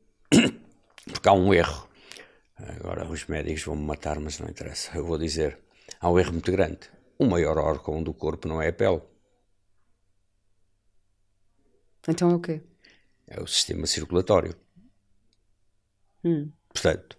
porque 1.06 1.30
há 1.30 1.34
um 1.34 1.54
erro. 1.54 1.88
Agora 2.58 3.06
os 3.06 3.26
médicos 3.26 3.64
vão 3.64 3.76
me 3.76 3.86
matar, 3.86 4.20
mas 4.20 4.40
não 4.40 4.50
interessa. 4.50 4.92
Eu 4.96 5.06
vou 5.06 5.18
dizer, 5.18 5.60
há 6.04 6.10
um 6.10 6.20
erro 6.20 6.34
muito 6.34 6.52
grande. 6.52 6.92
O 7.18 7.26
maior 7.26 7.58
órgão 7.58 8.04
do 8.04 8.14
corpo 8.14 8.48
não 8.48 8.62
é 8.62 8.68
a 8.68 8.74
pele. 8.74 9.02
Então 12.08 12.30
é 12.30 12.36
o 12.36 12.40
quê? 12.40 12.62
É 13.26 13.42
o 13.42 13.48
sistema 13.48 13.88
circulatório. 13.88 14.54
Hum. 16.26 16.52
Portanto, 16.68 17.18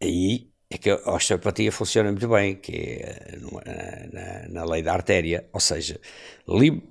aí 0.00 0.52
é 0.68 0.76
que 0.76 0.90
a 0.90 1.14
osteopatia 1.14 1.72
funciona 1.72 2.10
muito 2.10 2.28
bem, 2.28 2.56
que 2.56 3.00
é 3.00 3.38
na, 3.40 4.12
na, 4.12 4.48
na 4.48 4.64
lei 4.64 4.82
da 4.82 4.92
artéria, 4.92 5.48
ou 5.50 5.60
seja, 5.60 5.98
li, 6.46 6.82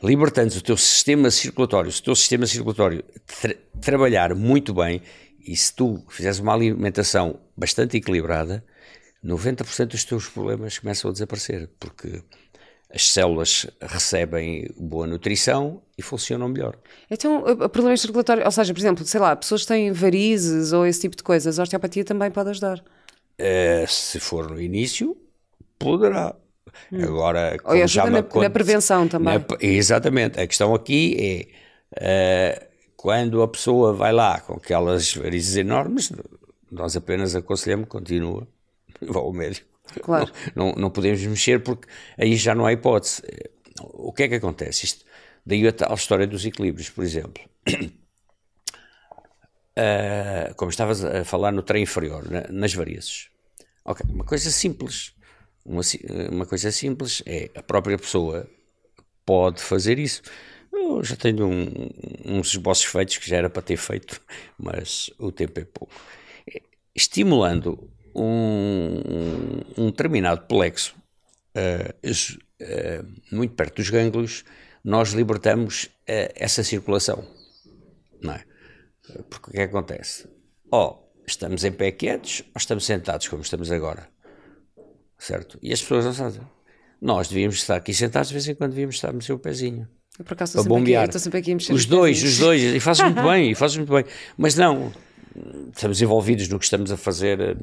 libertando 0.00 0.56
o 0.56 0.62
teu 0.62 0.76
sistema 0.76 1.30
circulatório, 1.30 1.90
se 1.90 2.00
o 2.00 2.04
teu 2.04 2.14
sistema 2.14 2.46
circulatório 2.46 3.02
tra 3.26 3.54
trabalhar 3.80 4.34
muito 4.34 4.72
bem, 4.72 5.02
e 5.40 5.56
se 5.56 5.74
tu 5.74 6.04
fizeres 6.08 6.38
uma 6.38 6.54
alimentação 6.54 7.40
bastante 7.56 7.96
equilibrada, 7.96 8.64
90% 9.24 9.86
dos 9.86 10.04
teus 10.04 10.28
problemas 10.28 10.78
começam 10.78 11.10
a 11.10 11.12
desaparecer, 11.12 11.70
porque 11.80 12.22
as 12.94 13.08
células 13.08 13.66
recebem 13.80 14.70
boa 14.76 15.06
nutrição 15.06 15.82
e 15.98 16.02
funcionam 16.02 16.48
melhor. 16.48 16.76
Então, 17.10 17.42
problemas 17.70 18.00
circulatórios, 18.00 18.44
ou 18.44 18.52
seja, 18.52 18.72
por 18.72 18.78
exemplo, 18.78 19.04
sei 19.04 19.20
lá, 19.20 19.34
pessoas 19.34 19.62
que 19.62 19.68
têm 19.68 19.90
varizes 19.90 20.72
ou 20.72 20.86
esse 20.86 21.00
tipo 21.00 21.16
de 21.16 21.22
coisas, 21.22 21.58
a 21.58 21.62
osteopatia 21.62 22.04
também 22.04 22.30
pode 22.30 22.50
ajudar? 22.50 22.78
Uh, 23.40 23.88
se 23.88 24.20
for 24.20 24.48
no 24.50 24.60
início, 24.60 25.16
poderá. 25.78 26.36
Hum. 26.92 27.02
Agora, 27.02 27.56
ou 27.64 27.72
ajuda 27.72 28.10
na, 28.10 28.22
na, 28.22 28.50
prevenção 28.50 29.08
também. 29.08 29.38
Na, 29.38 29.44
exatamente. 29.60 30.38
A 30.38 30.46
questão 30.46 30.74
aqui 30.74 31.48
é 31.98 32.60
uh, 32.60 32.66
quando 32.96 33.42
a 33.42 33.48
pessoa 33.48 33.92
vai 33.92 34.12
lá 34.12 34.40
com 34.40 34.54
aquelas 34.54 35.14
varizes 35.14 35.56
enormes, 35.56 36.12
nós 36.70 36.96
apenas 36.96 37.34
aconselhamos 37.34 37.86
que 37.86 37.90
continua 37.90 38.46
vá 39.08 39.20
ao 39.20 39.32
médico. 39.32 39.68
Claro. 40.02 40.30
Não, 40.54 40.66
não, 40.66 40.74
não, 40.74 40.90
podemos 40.90 41.20
mexer 41.22 41.62
porque 41.62 41.88
aí 42.18 42.36
já 42.36 42.54
não 42.54 42.66
há 42.66 42.72
hipótese. 42.72 43.22
O 43.80 44.12
que 44.12 44.24
é 44.24 44.28
que 44.28 44.34
acontece? 44.36 44.86
Isto, 44.86 45.04
daí 45.44 45.66
a 45.66 45.72
tal 45.72 45.94
história 45.94 46.26
dos 46.26 46.44
equilíbrios, 46.44 46.88
por 46.88 47.04
exemplo. 47.04 47.42
Uh, 49.76 50.54
como 50.56 50.70
estavas 50.70 51.04
a 51.04 51.24
falar 51.24 51.52
no 51.52 51.62
trem 51.62 51.82
inferior, 51.82 52.30
na, 52.30 52.46
nas 52.48 52.74
varizes. 52.74 53.28
Ok, 53.84 54.06
uma 54.08 54.24
coisa 54.24 54.50
simples. 54.50 55.12
Uma, 55.64 55.82
uma 56.30 56.46
coisa 56.46 56.70
simples 56.70 57.22
é 57.26 57.50
a 57.54 57.62
própria 57.62 57.98
pessoa 57.98 58.48
pode 59.24 59.62
fazer 59.62 59.98
isso. 59.98 60.22
Eu 60.72 61.04
já 61.04 61.16
tenho 61.16 61.46
um, 61.46 61.90
uns 62.24 62.48
esboços 62.48 62.84
feitos 62.84 63.16
que 63.18 63.28
já 63.28 63.36
era 63.36 63.50
para 63.50 63.62
ter 63.62 63.76
feito, 63.76 64.20
mas 64.58 65.10
o 65.18 65.30
tempo 65.30 65.60
é 65.60 65.64
pouco. 65.64 65.94
Estimulando 66.94 67.90
um, 68.14 69.60
um 69.76 69.86
determinado 69.86 70.46
plexo 70.46 70.94
uh, 71.56 72.10
uh, 72.62 73.34
muito 73.34 73.54
perto 73.54 73.76
dos 73.76 73.90
gânglios, 73.90 74.44
nós 74.82 75.10
libertamos 75.10 75.84
uh, 75.84 76.32
essa 76.34 76.62
circulação. 76.62 77.26
Não 78.22 78.34
é? 78.34 78.44
Porque 79.28 79.50
o 79.50 79.52
que, 79.52 79.60
é 79.60 79.64
acontece? 79.64 80.28
Ou 80.70 81.12
estamos 81.26 81.64
em 81.64 81.72
pé 81.72 81.90
quietos 81.92 82.42
ou 82.46 82.58
estamos 82.58 82.84
sentados, 82.84 83.28
como 83.28 83.42
estamos 83.42 83.70
agora. 83.70 84.08
Certo? 85.18 85.58
E 85.62 85.72
as 85.72 85.80
pessoas 85.80 86.04
não 86.04 86.12
sabem. 86.12 86.40
Nós 87.00 87.28
devíamos 87.28 87.56
estar 87.56 87.76
aqui 87.76 87.92
sentados, 87.92 88.28
de 88.28 88.34
vez 88.34 88.48
em 88.48 88.54
quando 88.54 88.70
devíamos 88.70 88.94
estar 88.96 89.10
a 89.10 89.12
mexer 89.12 89.32
o 89.32 89.38
pezinho. 89.38 89.88
Eu, 90.18 90.24
por 90.24 90.34
acaso, 90.34 90.58
estou 90.58 90.78
sempre, 90.78 90.96
aqui, 90.96 91.18
sempre 91.18 91.38
aqui 91.40 91.52
a 91.52 91.54
mexer 91.54 91.72
Os 91.72 91.86
dois, 91.86 92.22
os 92.22 92.38
dois, 92.38 92.62
e 92.62 92.80
fazes 92.80 93.02
muito 93.02 93.22
bem, 93.28 93.50
e 93.50 93.54
fazes 93.54 93.76
muito 93.76 93.92
bem. 93.92 94.04
Mas 94.38 94.54
não, 94.54 94.92
estamos 95.72 96.00
envolvidos 96.00 96.48
no 96.48 96.58
que 96.58 96.64
estamos 96.64 96.92
a 96.92 96.96
fazer, 96.96 97.56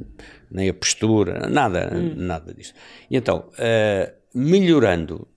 nem 0.49 0.69
a 0.69 0.73
postura, 0.73 1.47
nada, 1.47 1.91
hum. 1.93 2.13
nada 2.15 2.53
disso. 2.53 2.73
E 3.09 3.17
então, 3.17 3.49
uh, 3.49 4.13
melhorando 4.33 5.27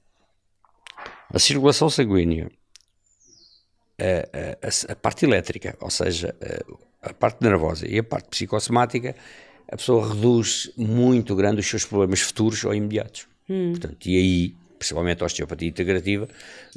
a 1.33 1.39
circulação 1.39 1.89
sanguínea, 1.89 2.51
a, 3.99 4.67
a, 4.67 4.93
a, 4.93 4.97
parte 4.97 5.25
elétrica, 5.25 5.77
ou 5.81 5.91
seja, 5.91 6.35
a, 7.03 7.11
a 7.11 7.15
parte 7.15 7.43
nervosa 7.43 7.89
e 7.89 7.99
a 7.99 8.05
parte 8.05 8.29
psicossomática, 8.29 9.15
a 9.71 9.77
pessoa 9.77 10.09
reduz 10.09 10.73
muito 10.77 11.35
grande 11.35 11.61
os 11.61 11.67
seus 11.67 11.85
problemas 11.85 12.21
futuros 12.21 12.65
ou 12.65 12.75
imediatos. 12.75 13.27
Hum. 13.49 13.73
Portanto, 13.73 14.07
e 14.07 14.17
aí 14.17 14.57
principalmente 14.85 15.23
a 15.23 15.27
osteopatia 15.27 15.69
integrativa, 15.69 16.29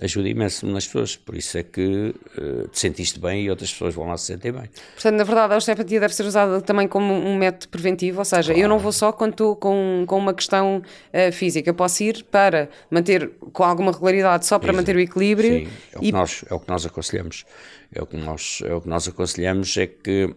ajuda 0.01 0.29
imenso 0.29 0.65
nas 0.65 0.85
pessoas. 0.85 1.17
Por 1.17 1.35
isso 1.35 1.57
é 1.57 1.63
que 1.63 2.15
uh, 2.37 2.67
te 2.69 2.79
sentiste 2.79 3.19
bem 3.19 3.43
e 3.43 3.49
outras 3.49 3.69
pessoas 3.69 3.93
vão 3.93 4.07
lá 4.07 4.17
se 4.17 4.27
sentir 4.27 4.53
bem. 4.53 4.69
Portanto, 4.93 5.15
na 5.15 5.23
verdade, 5.25 5.53
a 5.53 5.57
osteopatia 5.57 5.99
deve 5.99 6.15
ser 6.15 6.23
usada 6.23 6.61
também 6.61 6.87
como 6.87 7.13
um 7.13 7.37
método 7.37 7.67
preventivo, 7.67 8.19
ou 8.19 8.25
seja, 8.25 8.53
claro. 8.53 8.59
eu 8.59 8.69
não 8.69 8.79
vou 8.79 8.93
só 8.93 9.11
quando 9.11 9.31
estou 9.31 9.57
com, 9.57 10.05
com 10.07 10.17
uma 10.17 10.33
questão 10.33 10.77
uh, 10.77 11.31
física, 11.33 11.69
eu 11.69 11.73
posso 11.73 12.01
ir 12.01 12.23
para 12.31 12.69
manter 12.89 13.29
com 13.51 13.63
alguma 13.63 13.91
regularidade, 13.91 14.45
só 14.45 14.57
para 14.57 14.69
Exato. 14.69 14.77
manter 14.77 14.95
o 14.95 14.99
equilíbrio. 15.01 15.65
Sim, 15.65 15.73
é 15.93 15.99
o, 15.99 16.03
e... 16.03 16.05
que 16.05 16.11
nós, 16.13 16.45
é 16.49 16.53
o 16.53 16.59
que 16.61 16.69
nós 16.69 16.85
aconselhamos. 16.85 17.45
É 17.93 18.01
o 18.01 18.05
que 18.05 18.17
nós, 18.17 18.61
é 18.65 18.73
o 18.73 18.81
que 18.81 18.87
nós 18.87 19.07
aconselhamos 19.07 19.75
é 19.77 19.87
que 19.87 20.33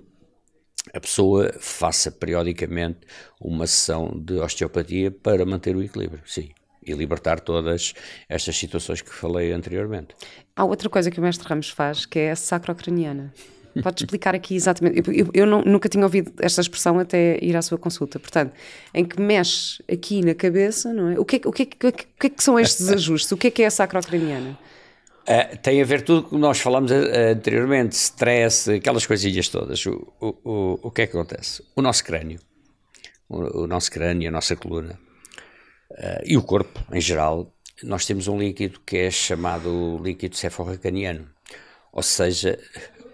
a 0.94 1.00
pessoa 1.00 1.52
faça 1.60 2.10
periodicamente 2.10 3.00
uma 3.40 3.66
sessão 3.66 4.10
de 4.16 4.34
osteopatia 4.34 5.10
para 5.10 5.44
manter 5.44 5.76
o 5.76 5.82
equilíbrio, 5.82 6.22
sim 6.24 6.50
e 6.90 6.94
libertar 6.94 7.40
todas 7.40 7.94
estas 8.28 8.56
situações 8.56 9.00
que 9.00 9.10
falei 9.10 9.52
anteriormente. 9.52 10.14
Há 10.54 10.64
outra 10.64 10.88
coisa 10.88 11.10
que 11.10 11.18
o 11.18 11.22
mestre 11.22 11.48
Ramos 11.48 11.70
faz, 11.70 12.04
que 12.04 12.18
é 12.18 12.30
a 12.32 12.36
sacrocraniana. 12.36 13.32
Pode 13.82 14.02
explicar 14.02 14.34
aqui 14.34 14.54
exatamente? 14.54 14.98
Eu, 15.06 15.14
eu, 15.14 15.30
eu 15.32 15.46
não, 15.46 15.62
nunca 15.62 15.88
tinha 15.88 16.02
ouvido 16.04 16.32
esta 16.40 16.60
expressão 16.60 16.98
até 16.98 17.38
ir 17.40 17.56
à 17.56 17.62
sua 17.62 17.78
consulta. 17.78 18.18
Portanto, 18.18 18.52
em 18.92 19.04
que 19.04 19.20
mexe 19.20 19.82
aqui 19.90 20.24
na 20.24 20.34
cabeça, 20.34 20.92
não 20.92 21.10
é? 21.10 21.18
O 21.18 21.24
que, 21.24 21.36
é, 21.36 21.40
o 21.44 21.52
que, 21.52 21.62
é, 21.62 21.88
o 21.88 21.92
que, 21.92 22.26
é 22.26 22.30
que 22.30 22.42
são 22.42 22.58
estes 22.58 22.88
ajustes? 22.88 23.30
O 23.32 23.36
que 23.36 23.46
é 23.46 23.50
que 23.50 23.62
é 23.62 23.66
a 23.66 23.70
sacrocraniana? 23.70 24.58
Uh, 25.22 25.56
tem 25.58 25.80
a 25.80 25.84
ver 25.84 26.02
tudo 26.02 26.28
que 26.28 26.36
nós 26.36 26.58
falamos 26.58 26.90
uh, 26.90 26.94
anteriormente, 27.32 27.92
stress, 27.92 28.72
aquelas 28.72 29.06
coisinhas 29.06 29.48
todas. 29.48 29.84
O, 29.86 30.12
o, 30.20 30.26
o, 30.44 30.80
o 30.82 30.90
que 30.90 31.02
é 31.02 31.06
que 31.06 31.16
acontece? 31.16 31.62
O 31.76 31.82
nosso 31.82 32.02
crânio, 32.04 32.40
o, 33.28 33.62
o 33.62 33.66
nosso 33.66 33.90
crânio, 33.92 34.28
a 34.28 34.32
nossa 34.32 34.56
coluna, 34.56 34.98
uh, 35.90 36.22
e 36.24 36.36
o 36.36 36.42
corpo 36.42 36.80
em 36.92 37.00
geral, 37.00 37.52
nós 37.82 38.06
temos 38.06 38.28
um 38.28 38.38
líquido 38.38 38.80
que 38.84 38.96
é 38.96 39.10
chamado 39.10 39.98
líquido 40.02 40.36
cefalracaniano, 40.36 41.28
ou 41.92 42.02
seja, 42.02 42.58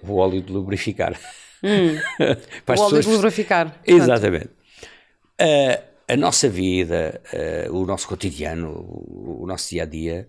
o 0.02 0.16
óleo 0.16 0.42
de 0.42 0.52
lubrificar. 0.52 1.18
Hum, 1.62 1.98
o 2.66 2.80
óleo 2.80 3.00
de 3.00 3.08
lubrificar. 3.08 3.80
Exatamente. 3.86 4.50
Uh, 5.40 5.96
a 6.08 6.16
nossa 6.16 6.48
vida, 6.48 7.20
uh, 7.68 7.76
o 7.76 7.84
nosso 7.84 8.06
cotidiano, 8.06 8.70
o, 8.70 9.42
o, 9.42 9.46
nosso 9.46 9.70
dia 9.70 9.82
a 9.82 9.86
dia, 9.86 10.28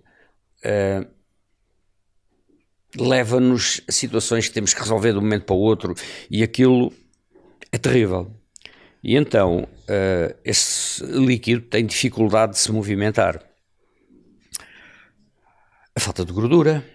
leva-nos 2.96 3.82
a 3.88 3.92
situações 3.92 4.48
que 4.48 4.54
temos 4.54 4.74
que 4.74 4.80
resolver 4.80 5.12
de 5.12 5.20
um 5.20 5.22
momento 5.22 5.46
para 5.46 5.56
o 5.56 5.60
outro 5.60 5.94
e 6.30 6.44
aquilo 6.44 6.92
é 7.72 7.78
terrível. 7.78 8.37
E 9.04 9.16
então 9.16 9.64
uh, 9.64 10.38
esse 10.44 11.04
líquido 11.06 11.62
tem 11.62 11.86
dificuldade 11.86 12.54
de 12.54 12.60
se 12.60 12.72
movimentar. 12.72 13.44
A 15.96 16.00
falta 16.00 16.26
de 16.26 16.34
gordura. 16.34 16.86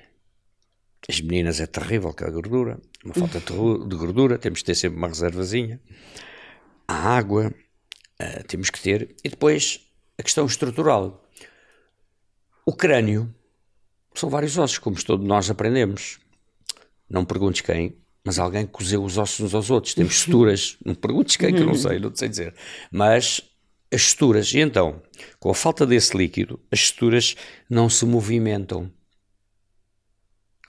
As 1.08 1.20
meninas 1.20 1.60
é 1.60 1.66
terrível 1.66 2.12
que 2.12 2.24
a 2.24 2.30
gordura. 2.30 2.80
Uma 3.04 3.14
falta 3.14 3.40
de 3.40 3.96
gordura, 3.96 4.38
temos 4.38 4.60
que 4.60 4.66
ter 4.66 4.74
sempre 4.74 4.98
uma 4.98 5.08
reservazinha. 5.08 5.80
A 6.86 6.94
água, 6.94 7.52
uh, 8.20 8.44
temos 8.46 8.70
que 8.70 8.80
ter. 8.80 9.16
E 9.24 9.28
depois 9.28 9.80
a 10.18 10.22
questão 10.22 10.46
estrutural. 10.46 11.28
O 12.64 12.72
crânio 12.72 13.34
são 14.14 14.28
vários 14.30 14.56
ossos, 14.56 14.78
como 14.78 15.02
todos 15.02 15.26
nós 15.26 15.50
aprendemos. 15.50 16.20
Não 17.08 17.24
perguntes 17.24 17.60
quem, 17.60 17.96
mas 18.24 18.38
alguém 18.38 18.66
cozeu 18.66 19.02
os 19.02 19.18
ossos 19.18 19.40
uns 19.40 19.54
aos 19.54 19.70
outros. 19.70 19.94
Temos 19.94 20.20
suturas, 20.20 20.76
não 20.85 20.94
perguntes 20.94 21.37
quem, 21.37 21.54
que 21.54 21.61
eu 21.61 21.66
não 21.66 21.74
sei, 21.74 21.98
não 21.98 22.14
sei 22.14 22.28
dizer. 22.28 22.54
Mas 22.90 23.40
as 23.92 24.02
suturas, 24.11 24.52
e 24.54 24.61
então, 24.61 25.02
com 25.38 25.50
a 25.50 25.54
falta 25.54 25.87
desse 25.87 26.16
líquido, 26.16 26.58
as 26.70 26.87
suturas 26.88 27.37
não 27.68 27.88
se 27.88 28.06
movimentam. 28.06 28.90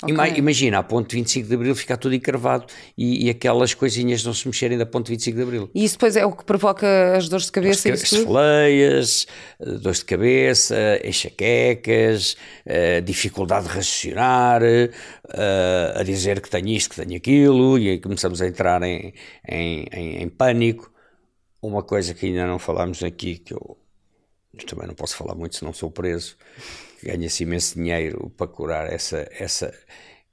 Okay. 0.03 0.37
Imagina, 0.37 0.79
a 0.79 0.83
ponto 0.83 1.13
25 1.13 1.47
de 1.47 1.55
Abril 1.55 1.75
ficar 1.75 1.97
tudo 1.97 2.13
encravado 2.13 2.65
e, 2.97 3.27
e, 3.27 3.29
aquelas 3.29 3.73
coisinhas 3.73 4.23
não 4.23 4.33
se 4.33 4.47
mexerem 4.47 4.77
da 4.77 4.85
ponto 4.85 5.09
25 5.09 5.37
de 5.37 5.43
Abril. 5.43 5.69
E 5.73 5.83
isso 5.83 5.95
depois 5.95 6.15
é 6.15 6.25
o 6.25 6.31
que 6.31 6.43
provoca 6.43 7.15
as 7.15 7.29
dores 7.29 7.45
de 7.45 7.51
cabeça? 7.51 7.91
As 7.91 8.01
celeias, 8.01 9.27
eh, 9.59 9.65
dores 9.77 9.99
de 9.99 10.05
cabeça, 10.05 10.75
enxaquecas, 11.03 12.35
uh, 12.65 13.01
dificuldade 13.01 13.67
de 13.67 13.73
raciocinar, 13.73 14.61
uh, 14.61 15.99
a 15.99 16.03
dizer 16.03 16.41
que 16.41 16.49
tenho 16.49 16.67
isto, 16.69 16.89
que 16.89 17.03
tenho 17.03 17.17
aquilo, 17.17 17.79
e 17.79 17.89
aí 17.89 17.99
começamos 17.99 18.41
a 18.41 18.47
entrar 18.47 18.81
em, 18.83 19.13
em, 19.47 19.87
em, 19.91 20.23
em 20.23 20.29
pânico. 20.29 20.91
Uma 21.61 21.81
coisa 21.81 22.13
que 22.13 22.25
ainda 22.25 22.45
não 22.45 22.59
falámos 22.59 23.03
aqui, 23.03 23.37
que 23.37 23.53
eu 23.53 23.77
também 24.67 24.87
não 24.87 24.93
posso 24.93 25.15
falar 25.15 25.33
muito 25.33 25.55
se 25.55 25.63
não 25.63 25.73
sou 25.73 25.89
preso, 25.89 26.37
ganha-se 27.03 27.43
imenso 27.43 27.75
dinheiro 27.75 28.29
para 28.37 28.47
curar 28.47 28.91
essa, 28.91 29.27
essa, 29.31 29.73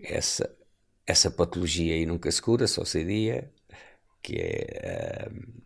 essa, 0.01 0.57
essa 1.07 1.31
patologia 1.31 1.97
e 1.97 2.07
nunca 2.07 2.31
se 2.31 2.41
cura, 2.41 2.67
só 2.67 2.85
se 2.85 3.05
dia, 3.05 3.51
que 4.23 4.37
é 4.37 5.29
uh, 5.31 5.63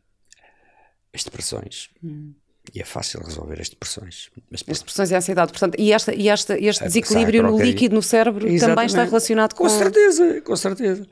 as 1.13 1.25
depressões. 1.25 1.91
Hum. 2.03 2.35
E 2.73 2.81
é 2.81 2.85
fácil 2.85 3.21
resolver 3.21 3.61
as 3.61 3.69
depressões. 3.69 4.31
Mas, 4.51 4.65
as 4.67 4.79
depressões 4.79 5.11
e 5.11 5.15
a 5.15 5.19
ansiedade. 5.19 5.53
Portanto, 5.53 5.77
e, 5.79 5.93
esta, 5.93 6.15
e 6.15 6.29
esta, 6.29 6.59
este 6.59 6.85
desequilíbrio 6.85 7.43
no 7.43 7.61
líquido 7.61 7.95
no 7.95 8.03
cérebro 8.03 8.49
Exatamente. 8.49 8.61
também 8.61 8.87
está 8.87 9.05
relacionado 9.05 9.55
com... 9.55 9.65
Com 9.65 9.69
certeza, 9.69 10.41
com 10.41 10.57
certeza. 10.57 11.07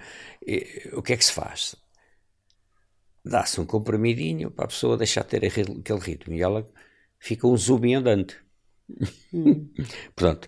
E, 0.46 0.88
o 0.94 1.02
que 1.02 1.12
é 1.12 1.16
que 1.16 1.24
se 1.24 1.32
faz? 1.32 1.76
Dá-se 3.22 3.60
um 3.60 3.66
comprimidinho 3.66 4.50
para 4.50 4.64
a 4.64 4.68
pessoa 4.68 4.96
deixar 4.96 5.24
de 5.24 5.28
ter 5.28 5.44
aquele 5.44 6.00
ritmo 6.00 6.32
e 6.32 6.40
ela 6.40 6.66
fica 7.18 7.46
um 7.46 7.56
zoom 7.56 7.94
andante. 7.94 8.41
Hum. 9.34 9.66
Portanto, 10.14 10.46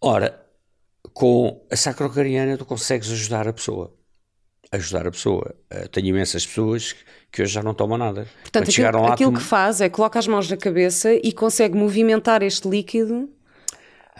ora, 0.00 0.44
com 1.14 1.64
a 1.70 1.76
sacrocariana 1.76 2.58
tu 2.58 2.64
consegues 2.64 3.08
ajudar 3.10 3.46
a 3.46 3.52
pessoa. 3.52 3.94
Ajudar 4.72 5.06
a 5.06 5.12
pessoa. 5.12 5.54
Uh, 5.72 5.88
tenho 5.88 6.08
imensas 6.08 6.44
pessoas 6.44 6.96
que 7.30 7.42
hoje 7.42 7.52
já 7.52 7.62
não 7.62 7.72
tomam 7.72 7.96
nada. 7.96 8.26
Portanto, 8.42 8.68
aquilo, 8.68 9.00
lá, 9.00 9.12
aquilo 9.14 9.32
tu... 9.32 9.38
que 9.38 9.42
faz 9.44 9.80
é 9.80 9.88
coloca 9.88 10.18
as 10.18 10.26
mãos 10.26 10.50
na 10.50 10.56
cabeça 10.56 11.14
e 11.14 11.32
consegue 11.32 11.76
movimentar 11.76 12.42
este 12.42 12.68
líquido. 12.68 13.30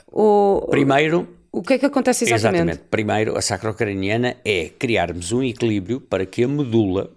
Ou... 0.07 0.69
Primeiro, 0.69 1.29
o 1.51 1.63
que 1.63 1.75
é 1.75 1.79
que 1.79 1.87
acontece 1.87 2.25
exatamente? 2.25 2.63
Exatamente. 2.63 2.89
Primeiro, 2.91 3.37
a 3.37 3.43
sacrocraniana 3.43 4.37
é 4.45 4.69
criarmos 4.69 5.33
um 5.33 5.43
equilíbrio 5.43 6.01
para 6.01 6.25
que 6.25 6.45
a 6.45 6.49
medula 6.49 7.11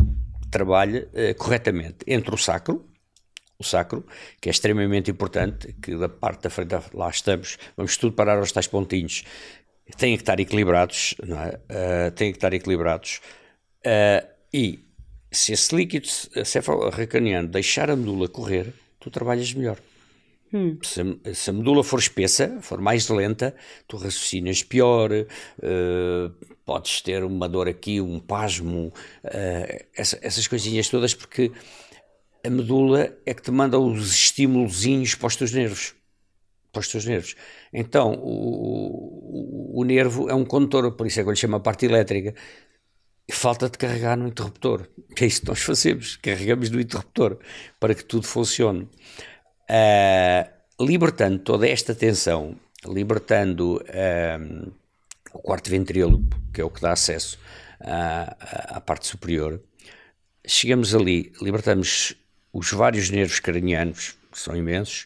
trabalhe 0.49 0.99
uh, 0.99 1.35
corretamente 1.38 1.97
entre 2.07 2.33
o 2.33 2.38
sacro, 2.38 2.88
o 3.59 3.63
sacro, 3.63 4.05
que 4.39 4.47
é 4.47 4.51
extremamente 4.51 5.11
importante, 5.11 5.73
que 5.81 5.95
da 5.97 6.07
parte 6.07 6.43
da 6.43 6.49
frente 6.49 6.75
lá 6.93 7.09
estamos, 7.09 7.57
vamos 7.75 7.97
tudo 7.97 8.13
parar 8.15 8.37
aos 8.37 8.53
tais 8.53 8.67
pontinhos, 8.67 9.23
têm 9.97 10.15
que 10.15 10.21
estar 10.21 10.39
equilibrados, 10.39 11.15
não 11.25 11.37
é? 11.37 11.59
Uh, 11.69 12.11
têm 12.11 12.31
que 12.31 12.37
estar 12.37 12.53
equilibrados. 12.53 13.19
Uh, 13.85 14.25
e 14.53 14.79
se 15.29 15.51
esse 15.51 15.75
líquido 15.75 16.07
cefalorraquiano 16.07 17.49
deixar 17.49 17.91
a 17.91 17.97
medula 17.97 18.29
correr, 18.29 18.73
tu 18.97 19.11
trabalhas 19.11 19.53
melhor. 19.53 19.77
Hum. 20.53 20.79
Se, 20.81 21.01
a, 21.01 21.33
se, 21.33 21.49
a 21.49 21.53
medula 21.53 21.83
for 21.83 21.99
espessa, 21.99 22.59
for 22.61 22.79
mais 22.79 23.09
lenta, 23.09 23.53
tu 23.87 23.97
raciocinas 23.97 24.63
pior, 24.63 25.11
uh, 25.11 26.29
podes 26.65 27.01
ter 27.01 27.25
uma 27.25 27.49
dor 27.49 27.67
aqui, 27.67 27.99
um 27.99 28.19
pasmo, 28.19 28.93
uh, 29.25 29.85
essa, 29.93 30.17
essas 30.21 30.47
coisinhas 30.47 30.87
todas, 30.87 31.13
porque 31.13 31.51
a 32.45 32.49
medula 32.49 33.15
é 33.25 33.34
que 33.34 33.41
te 33.41 33.52
manda 33.52 33.78
os 33.80 34.13
estímulozinhos 34.13 35.15
para 35.15 35.28
os 35.28 35.36
teus 35.36 35.52
nervos. 35.52 35.95
para 36.71 36.82
os 36.82 36.88
teus 36.88 37.06
nervos. 37.06 37.36
Então, 37.73 38.13
o, 38.13 39.75
o, 39.75 39.82
o 39.82 39.84
nervo 39.84 40.30
é 40.30 40.34
um 40.34 40.45
condutor, 40.45 40.91
por 40.93 41.08
isso 41.08 41.19
é 41.19 41.23
que 41.23 41.30
eu 41.30 41.34
lhe 41.34 41.39
chamo 41.39 41.56
a 41.56 41.60
parte 41.60 41.86
elétrica. 41.86 42.34
E 43.28 43.32
falta 43.32 43.69
de 43.69 43.78
carregar 43.78 44.17
no 44.17 44.28
interruptor. 44.28 44.88
É 45.19 45.25
isso 45.25 45.41
que 45.41 45.47
nós 45.47 45.62
fazemos, 45.62 46.15
carregamos 46.17 46.69
no 46.71 46.82
interruptor 46.82 47.38
para 47.80 47.93
que 47.93 48.04
tudo 48.04 48.25
funcione. 48.25 48.89
Uh, 49.69 50.84
libertando 50.84 51.38
toda 51.39 51.67
esta 51.67 51.93
tensão, 51.93 52.56
libertando 52.86 53.78
uh, 53.78 54.73
o 55.32 55.39
quarto 55.39 55.69
ventríloco, 55.69 56.23
que 56.52 56.62
é 56.62 56.63
o 56.63 56.71
que 56.71 56.82
dá 56.82 56.91
acesso 56.91 57.38
à, 57.80 58.78
à 58.78 58.82
parte 58.82 59.06
superior, 59.06 59.62
chegamos 60.47 60.95
ali, 60.95 61.32
libertamos 61.39 62.15
os 62.51 62.71
vários 62.71 63.09
nervos 63.09 63.39
cranianos, 63.39 64.15
que 64.31 64.39
são 64.39 64.55
imensos, 64.55 65.05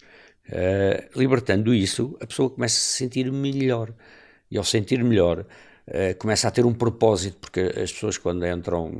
uh, 0.49 1.19
libertando 1.19 1.73
isso, 1.73 2.17
a 2.21 2.27
pessoa 2.27 2.49
começa 2.49 2.77
a 2.77 2.82
se 2.82 2.97
sentir 2.97 3.32
melhor. 3.32 3.93
E 4.49 4.58
ao 4.58 4.63
sentir 4.63 5.03
melhor, 5.03 5.39
uh, 5.39 6.17
começa 6.17 6.47
a 6.47 6.51
ter 6.51 6.65
um 6.65 6.73
propósito, 6.73 7.38
porque 7.39 7.60
as 7.60 7.91
pessoas 7.91 8.17
quando 8.17 8.45
entram 8.45 8.91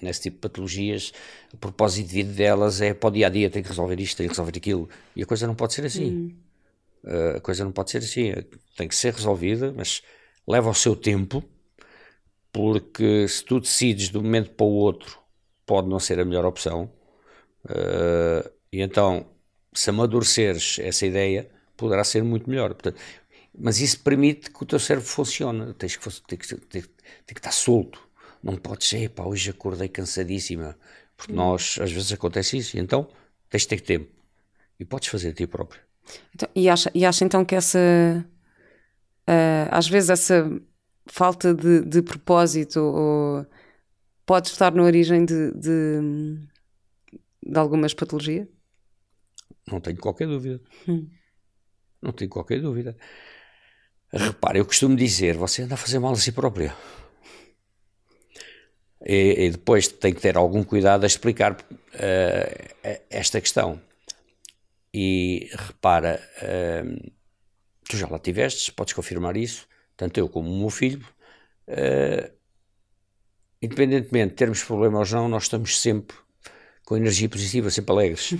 nesse 0.00 0.22
tipo 0.22 0.36
de 0.36 0.40
patologias, 0.40 1.12
o 1.52 1.56
propósito 1.56 2.08
de 2.08 2.14
vida 2.14 2.32
delas 2.32 2.80
é 2.80 2.94
para 2.94 3.08
o 3.08 3.10
dia 3.10 3.26
a 3.26 3.30
dia, 3.30 3.50
tem 3.50 3.62
que 3.62 3.68
resolver 3.68 4.00
isto, 4.00 4.16
tem 4.16 4.26
que 4.26 4.32
resolver 4.32 4.56
aquilo. 4.56 4.88
E 5.14 5.22
a 5.22 5.26
coisa 5.26 5.46
não 5.46 5.54
pode 5.54 5.74
ser 5.74 5.84
assim. 5.84 6.10
Hum. 6.10 6.34
Uh, 7.04 7.36
a 7.36 7.40
coisa 7.40 7.64
não 7.64 7.72
pode 7.72 7.90
ser 7.90 7.98
assim. 7.98 8.32
Tem 8.76 8.88
que 8.88 8.94
ser 8.94 9.14
resolvida, 9.14 9.72
mas 9.76 10.02
leva 10.46 10.70
o 10.70 10.74
seu 10.74 10.96
tempo, 10.96 11.44
porque 12.52 13.28
se 13.28 13.44
tu 13.44 13.60
decides 13.60 14.08
de 14.08 14.18
um 14.18 14.22
momento 14.22 14.50
para 14.50 14.66
o 14.66 14.70
outro, 14.70 15.18
pode 15.66 15.88
não 15.88 16.00
ser 16.00 16.18
a 16.18 16.24
melhor 16.24 16.46
opção. 16.46 16.90
Uh, 17.64 18.48
e 18.72 18.80
então, 18.80 19.26
se 19.72 19.90
amadureceres 19.90 20.78
essa 20.80 21.06
ideia, 21.06 21.48
poderá 21.76 22.04
ser 22.04 22.22
muito 22.22 22.48
melhor. 22.48 22.74
Portanto, 22.74 23.00
mas 23.58 23.80
isso 23.80 24.00
permite 24.00 24.50
que 24.50 24.62
o 24.62 24.66
teu 24.66 24.78
cérebro 24.78 25.08
funcione. 25.08 25.72
Tens 25.74 25.96
que, 25.96 26.04
tens 26.22 26.46
que, 26.46 26.56
tens, 26.56 26.88
que 27.26 27.32
estar 27.32 27.52
solto. 27.52 28.00
Não 28.42 28.56
podes 28.56 28.88
ser, 28.88 29.10
pá, 29.10 29.24
hoje 29.24 29.50
acordei 29.50 29.88
cansadíssima. 29.88 30.76
Porque 31.16 31.32
nós, 31.32 31.78
às 31.80 31.90
vezes, 31.90 32.12
acontece 32.12 32.56
isso. 32.56 32.76
E 32.76 32.80
então, 32.80 33.08
tens 33.50 33.62
de 33.62 33.68
ter 33.68 33.80
tempo. 33.80 34.10
E 34.78 34.84
podes 34.84 35.08
fazer 35.08 35.30
a 35.30 35.32
ti 35.32 35.46
próprio. 35.46 35.80
Então, 36.34 36.48
e, 36.54 36.68
acha, 36.68 36.90
e 36.94 37.04
acha 37.04 37.24
então 37.24 37.44
que 37.44 37.54
essa. 37.54 37.78
Uh, 39.28 39.68
às 39.70 39.88
vezes, 39.88 40.10
essa 40.10 40.48
falta 41.06 41.54
de, 41.54 41.82
de 41.84 42.02
propósito 42.02 42.80
ou, 42.80 43.46
pode 44.24 44.48
estar 44.48 44.72
na 44.72 44.82
origem 44.82 45.24
de, 45.24 45.52
de, 45.52 46.38
de 47.48 47.58
algumas 47.58 47.94
patologias? 47.94 48.46
Não 49.66 49.80
tenho 49.80 49.98
qualquer 49.98 50.26
dúvida. 50.26 50.60
Hum. 50.86 51.08
Não 52.02 52.12
tenho 52.12 52.30
qualquer 52.30 52.60
dúvida. 52.60 52.96
Repare, 54.12 54.58
eu 54.58 54.66
costumo 54.66 54.94
dizer: 54.96 55.36
você 55.36 55.62
anda 55.62 55.74
a 55.74 55.78
fazer 55.78 55.98
mal 55.98 56.12
a 56.12 56.16
si 56.16 56.32
próprio. 56.32 56.72
E, 59.04 59.46
e 59.46 59.50
depois 59.50 59.88
tem 59.88 60.12
que 60.12 60.20
ter 60.20 60.36
algum 60.36 60.62
cuidado 60.62 61.04
a 61.04 61.06
explicar 61.06 61.52
uh, 61.52 63.02
esta 63.08 63.40
questão. 63.40 63.80
E 64.92 65.48
repara, 65.52 66.20
uh, 66.42 67.12
tu 67.88 67.96
já 67.96 68.08
lá 68.08 68.18
tiveste, 68.18 68.72
podes 68.72 68.94
confirmar 68.94 69.36
isso, 69.36 69.66
tanto 69.96 70.18
eu 70.18 70.28
como 70.28 70.50
o 70.50 70.58
meu 70.58 70.70
filho. 70.70 71.06
Uh, 71.68 72.30
independentemente 73.62 74.30
de 74.30 74.36
termos 74.36 74.62
problemas 74.62 75.12
ou 75.12 75.20
não, 75.20 75.28
nós 75.28 75.44
estamos 75.44 75.80
sempre 75.80 76.16
com 76.88 76.96
energia 76.96 77.28
positiva, 77.28 77.70
sempre 77.70 77.92
alegres. 77.92 78.34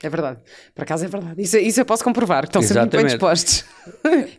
É 0.00 0.08
verdade. 0.08 0.38
Por 0.72 0.82
acaso 0.82 1.04
é 1.04 1.08
verdade. 1.08 1.42
Isso, 1.42 1.56
isso 1.58 1.80
eu 1.80 1.84
posso 1.84 2.04
comprovar, 2.04 2.42
que 2.42 2.50
estão 2.50 2.62
Exatamente. 2.62 2.92
sempre 2.92 3.08
muito 3.10 3.26
bem 3.26 3.34
dispostos. 3.34 3.64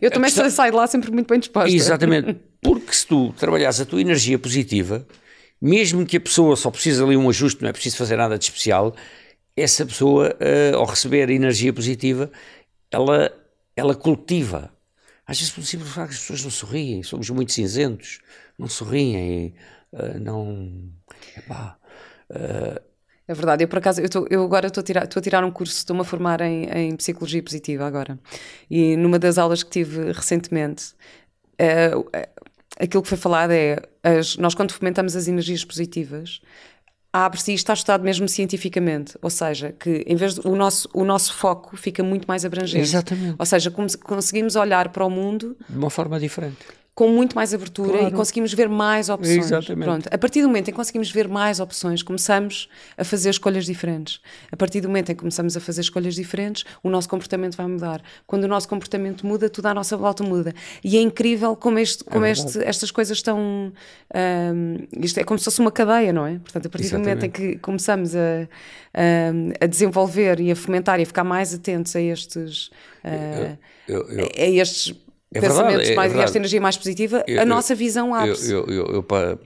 Eu 0.00 0.10
também 0.10 0.30
questão... 0.30 0.48
saio 0.48 0.72
de 0.72 0.76
lá 0.78 0.86
sempre 0.86 1.10
muito 1.10 1.28
bem 1.28 1.38
disposta. 1.38 1.70
Exatamente. 1.70 2.40
Porque 2.62 2.94
se 2.94 3.06
tu 3.06 3.34
trabalhas 3.34 3.78
a 3.78 3.84
tua 3.84 4.00
energia 4.00 4.38
positiva, 4.38 5.06
mesmo 5.60 6.06
que 6.06 6.16
a 6.16 6.20
pessoa 6.20 6.56
só 6.56 6.70
precise 6.70 7.02
ali 7.02 7.14
um 7.14 7.28
ajuste, 7.28 7.60
não 7.60 7.68
é 7.68 7.72
preciso 7.72 7.98
fazer 7.98 8.16
nada 8.16 8.38
de 8.38 8.44
especial, 8.44 8.96
essa 9.54 9.84
pessoa, 9.84 10.34
uh, 10.40 10.76
ao 10.76 10.86
receber 10.86 11.28
energia 11.28 11.74
positiva, 11.74 12.30
ela, 12.90 13.30
ela 13.76 13.94
cultiva. 13.94 14.70
Às 15.26 15.38
vezes, 15.38 15.52
por 15.52 15.62
simples 15.62 15.90
facto, 15.90 16.12
as 16.12 16.20
pessoas 16.20 16.42
não 16.42 16.50
sorriem, 16.50 17.02
somos 17.02 17.28
muito 17.28 17.52
cinzentos, 17.52 18.20
não 18.58 18.68
sorriem, 18.68 19.54
uh, 19.92 20.18
não. 20.18 20.90
Epá, 21.36 21.76
uh, 22.30 22.95
é 23.28 23.34
verdade, 23.34 23.64
eu 23.64 23.68
por 23.68 23.78
acaso, 23.78 24.00
eu, 24.00 24.08
tô, 24.08 24.26
eu 24.30 24.42
agora 24.44 24.68
estou 24.68 24.80
a, 24.80 24.84
tirar, 24.84 25.02
a 25.02 25.20
tirar 25.20 25.44
um 25.44 25.50
curso, 25.50 25.76
estou-me 25.76 26.02
a 26.02 26.04
formar 26.04 26.40
em, 26.40 26.64
em 26.64 26.96
Psicologia 26.96 27.42
Positiva 27.42 27.84
agora. 27.84 28.18
E 28.70 28.96
numa 28.96 29.18
das 29.18 29.36
aulas 29.36 29.62
que 29.62 29.70
tive 29.70 30.12
recentemente, 30.12 30.94
uh, 31.60 32.08
aquilo 32.78 33.02
que 33.02 33.08
foi 33.08 33.18
falado 33.18 33.50
é, 33.50 33.82
as, 34.02 34.36
nós 34.36 34.54
quando 34.54 34.72
fomentamos 34.72 35.16
as 35.16 35.26
energias 35.26 35.64
positivas, 35.64 36.40
abre-se 37.12 37.50
e 37.50 37.54
está 37.54 37.72
estudado 37.72 38.04
mesmo 38.04 38.28
cientificamente, 38.28 39.18
ou 39.20 39.30
seja, 39.30 39.72
que 39.72 40.04
em 40.06 40.14
vez 40.14 40.34
de, 40.34 40.46
o 40.46 40.54
nosso 40.54 40.88
o 40.94 41.04
nosso 41.04 41.34
foco 41.34 41.76
fica 41.76 42.04
muito 42.04 42.26
mais 42.26 42.44
abrangente. 42.44 42.82
Exatamente. 42.82 43.34
Ou 43.38 43.46
seja, 43.46 43.72
conseguimos 44.04 44.54
olhar 44.54 44.90
para 44.90 45.04
o 45.04 45.10
mundo 45.10 45.56
de 45.68 45.76
uma 45.76 45.90
forma 45.90 46.20
diferente 46.20 46.64
com 46.96 47.10
muito 47.10 47.36
mais 47.36 47.52
abertura 47.52 47.98
claro. 47.98 48.08
e 48.08 48.10
conseguimos 48.10 48.54
ver 48.54 48.70
mais 48.70 49.10
opções. 49.10 49.44
Exatamente. 49.44 49.84
Pronto. 49.84 50.08
A 50.10 50.16
partir 50.16 50.40
do 50.40 50.48
momento 50.48 50.68
em 50.68 50.70
que 50.72 50.76
conseguimos 50.76 51.10
ver 51.10 51.28
mais 51.28 51.60
opções, 51.60 52.02
começamos 52.02 52.70
a 52.96 53.04
fazer 53.04 53.28
escolhas 53.28 53.66
diferentes. 53.66 54.18
A 54.50 54.56
partir 54.56 54.80
do 54.80 54.88
momento 54.88 55.12
em 55.12 55.14
que 55.14 55.18
começamos 55.18 55.54
a 55.58 55.60
fazer 55.60 55.82
escolhas 55.82 56.14
diferentes, 56.14 56.64
o 56.82 56.88
nosso 56.88 57.06
comportamento 57.06 57.54
vai 57.54 57.66
mudar. 57.66 58.00
Quando 58.26 58.44
o 58.44 58.48
nosso 58.48 58.66
comportamento 58.66 59.26
muda, 59.26 59.50
tudo 59.50 59.66
à 59.66 59.74
nossa 59.74 59.94
volta 59.94 60.24
muda. 60.24 60.54
E 60.82 60.96
é 60.96 61.00
incrível 61.02 61.54
como, 61.54 61.78
este, 61.78 62.02
como 62.02 62.24
é 62.24 62.30
este, 62.30 62.64
estas 62.64 62.90
coisas 62.90 63.18
estão. 63.18 63.38
Um, 64.14 64.76
isto 64.98 65.20
é 65.20 65.24
como 65.24 65.38
se 65.38 65.44
fosse 65.44 65.60
uma 65.60 65.70
cadeia, 65.70 66.14
não 66.14 66.26
é? 66.26 66.38
Portanto, 66.38 66.64
a 66.64 66.70
partir 66.70 66.86
Exatamente. 66.86 67.04
do 67.04 67.20
momento 67.20 67.24
em 67.26 67.30
que 67.30 67.58
começamos 67.58 68.16
a, 68.16 68.48
a, 68.94 69.64
a, 69.64 69.66
desenvolver 69.66 70.40
e 70.40 70.50
a 70.50 70.56
fomentar 70.56 70.98
e 70.98 71.02
a 71.02 71.06
ficar 71.06 71.24
mais 71.24 71.52
atentos 71.52 71.94
a 71.94 72.00
estes. 72.00 72.68
Uh, 73.04 73.58
eu, 73.86 74.08
eu, 74.08 74.18
eu, 74.18 74.28
a 74.34 74.46
estes 74.46 74.94
é 75.32 75.40
pensamentos 75.40 75.88
verdade, 75.88 75.92
é 75.92 75.94
mais, 75.96 76.14
esta 76.14 76.38
energia 76.38 76.60
mais 76.60 76.76
positiva, 76.76 77.24
eu, 77.26 77.40
a 77.40 77.44
nossa 77.44 77.74
visão 77.74 78.14
abre-se. 78.14 78.52
Eu, 78.52 78.66
eu, 78.66 78.86
eu, 78.86 79.02
para, 79.02 79.38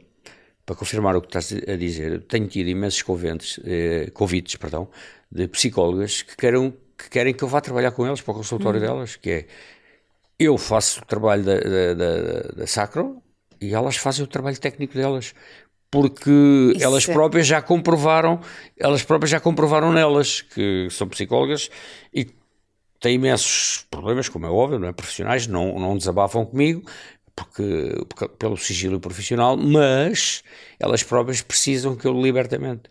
para 0.66 0.76
confirmar 0.76 1.16
o 1.16 1.20
que 1.20 1.28
estás 1.28 1.52
a 1.52 1.76
dizer, 1.76 2.22
tenho 2.22 2.46
tido 2.46 2.68
imensos 2.68 3.02
convites, 3.02 3.58
eh, 3.64 4.10
convites 4.12 4.56
perdão, 4.56 4.88
de 5.30 5.48
psicólogas 5.48 6.22
que, 6.22 6.36
querem, 6.36 6.74
que 6.96 7.08
querem 7.10 7.34
que 7.34 7.42
eu 7.42 7.48
vá 7.48 7.60
trabalhar 7.60 7.92
com 7.92 8.06
elas 8.06 8.20
para 8.20 8.32
o 8.32 8.34
consultório 8.36 8.78
hum. 8.78 8.84
delas, 8.84 9.16
que 9.16 9.30
é 9.30 9.46
eu 10.38 10.56
faço 10.56 11.00
o 11.00 11.04
trabalho 11.04 11.44
da, 11.44 11.58
da, 11.58 11.94
da, 11.94 12.40
da 12.56 12.66
Sacro 12.66 13.22
e 13.60 13.74
elas 13.74 13.96
fazem 13.96 14.24
o 14.24 14.26
trabalho 14.26 14.58
técnico 14.58 14.94
delas 14.94 15.34
porque 15.90 16.30
Isso 16.76 16.84
elas 16.84 17.08
é. 17.08 17.12
próprias 17.12 17.46
já 17.46 17.60
comprovaram, 17.60 18.40
elas 18.78 19.02
próprias 19.02 19.30
já 19.30 19.40
comprovaram 19.40 19.92
nelas 19.92 20.40
que 20.40 20.88
são 20.90 21.08
psicólogas 21.08 21.68
e 22.14 22.26
têm 23.00 23.14
imensos 23.16 23.86
problemas, 23.90 24.28
como 24.28 24.46
é 24.46 24.50
óbvio, 24.50 24.78
não 24.78 24.88
é? 24.88 24.92
profissionais, 24.92 25.46
não, 25.46 25.78
não 25.78 25.96
desabafam 25.96 26.44
comigo, 26.46 26.82
porque, 27.34 28.04
porque, 28.08 28.28
pelo 28.36 28.56
sigilo 28.56 29.00
profissional, 29.00 29.56
mas 29.56 30.42
elas 30.78 31.02
próprias 31.02 31.40
precisam 31.42 31.96
que 31.96 32.06
eu 32.06 32.12
liberte 32.20 32.54
a 32.54 32.58
mente. 32.58 32.90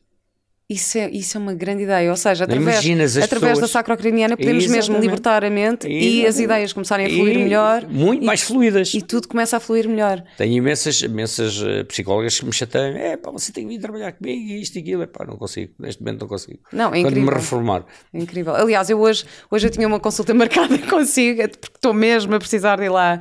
Isso 0.72 1.00
é, 1.00 1.10
isso 1.10 1.36
é 1.36 1.42
uma 1.42 1.56
grande 1.56 1.82
ideia, 1.82 2.12
ou 2.12 2.16
seja, 2.16 2.44
através, 2.44 2.78
através 3.18 3.28
pessoas... 3.40 3.60
da 3.60 3.68
sacrocraniana 3.68 4.38
podemos 4.38 4.66
Exatamente. 4.66 4.88
mesmo 4.88 5.02
libertar 5.02 5.44
a 5.44 5.50
mente 5.50 5.88
Exatamente. 5.88 6.06
e 6.06 6.28
as 6.28 6.40
ideias 6.40 6.74
começarem 6.74 7.08
a 7.08 7.10
fluir 7.10 7.38
e 7.38 7.44
melhor. 7.44 7.88
Muito 7.90 8.22
e, 8.22 8.26
mais 8.28 8.42
fluídas. 8.42 8.94
E 8.94 9.02
tudo 9.02 9.28
começa 9.28 9.58
a 9.58 9.60
fluir 9.60 9.90
melhor. 9.90 10.24
Tenho 10.38 10.54
imensas, 10.54 11.02
imensas 11.02 11.60
uh, 11.60 11.84
psicólogas 11.86 12.40
que 12.40 12.46
me 12.46 12.54
chateiam, 12.54 12.96
é 12.98 13.18
pá, 13.18 13.32
você 13.32 13.52
tem 13.52 13.64
que 13.64 13.74
vir 13.74 13.80
trabalhar 13.80 14.12
comigo 14.12 14.40
e 14.48 14.62
isto 14.62 14.76
e 14.76 14.82
aquilo, 14.82 15.02
é 15.02 15.08
pá, 15.08 15.26
não 15.26 15.38
consigo, 15.38 15.74
neste 15.80 16.04
momento 16.04 16.22
não 16.22 16.28
consigo. 16.28 16.60
Não, 16.72 16.90
é 16.90 17.02
Quando 17.02 17.08
incrível. 17.08 17.24
me 17.24 17.34
reformar. 17.34 17.86
É 18.14 18.20
incrível. 18.20 18.54
Aliás, 18.54 18.92
eu 18.92 19.00
hoje, 19.00 19.26
hoje 19.50 19.66
eu 19.66 19.72
tinha 19.72 19.88
uma 19.88 20.00
consulta 20.00 20.36
marcada 20.36 20.78
consigo, 20.78 21.50
porque 21.50 21.78
estou 21.78 21.96
mesmo 21.96 22.36
a 22.36 22.38
precisar 22.38 22.76
de 22.76 22.84
ir 22.84 22.90
lá 22.90 23.20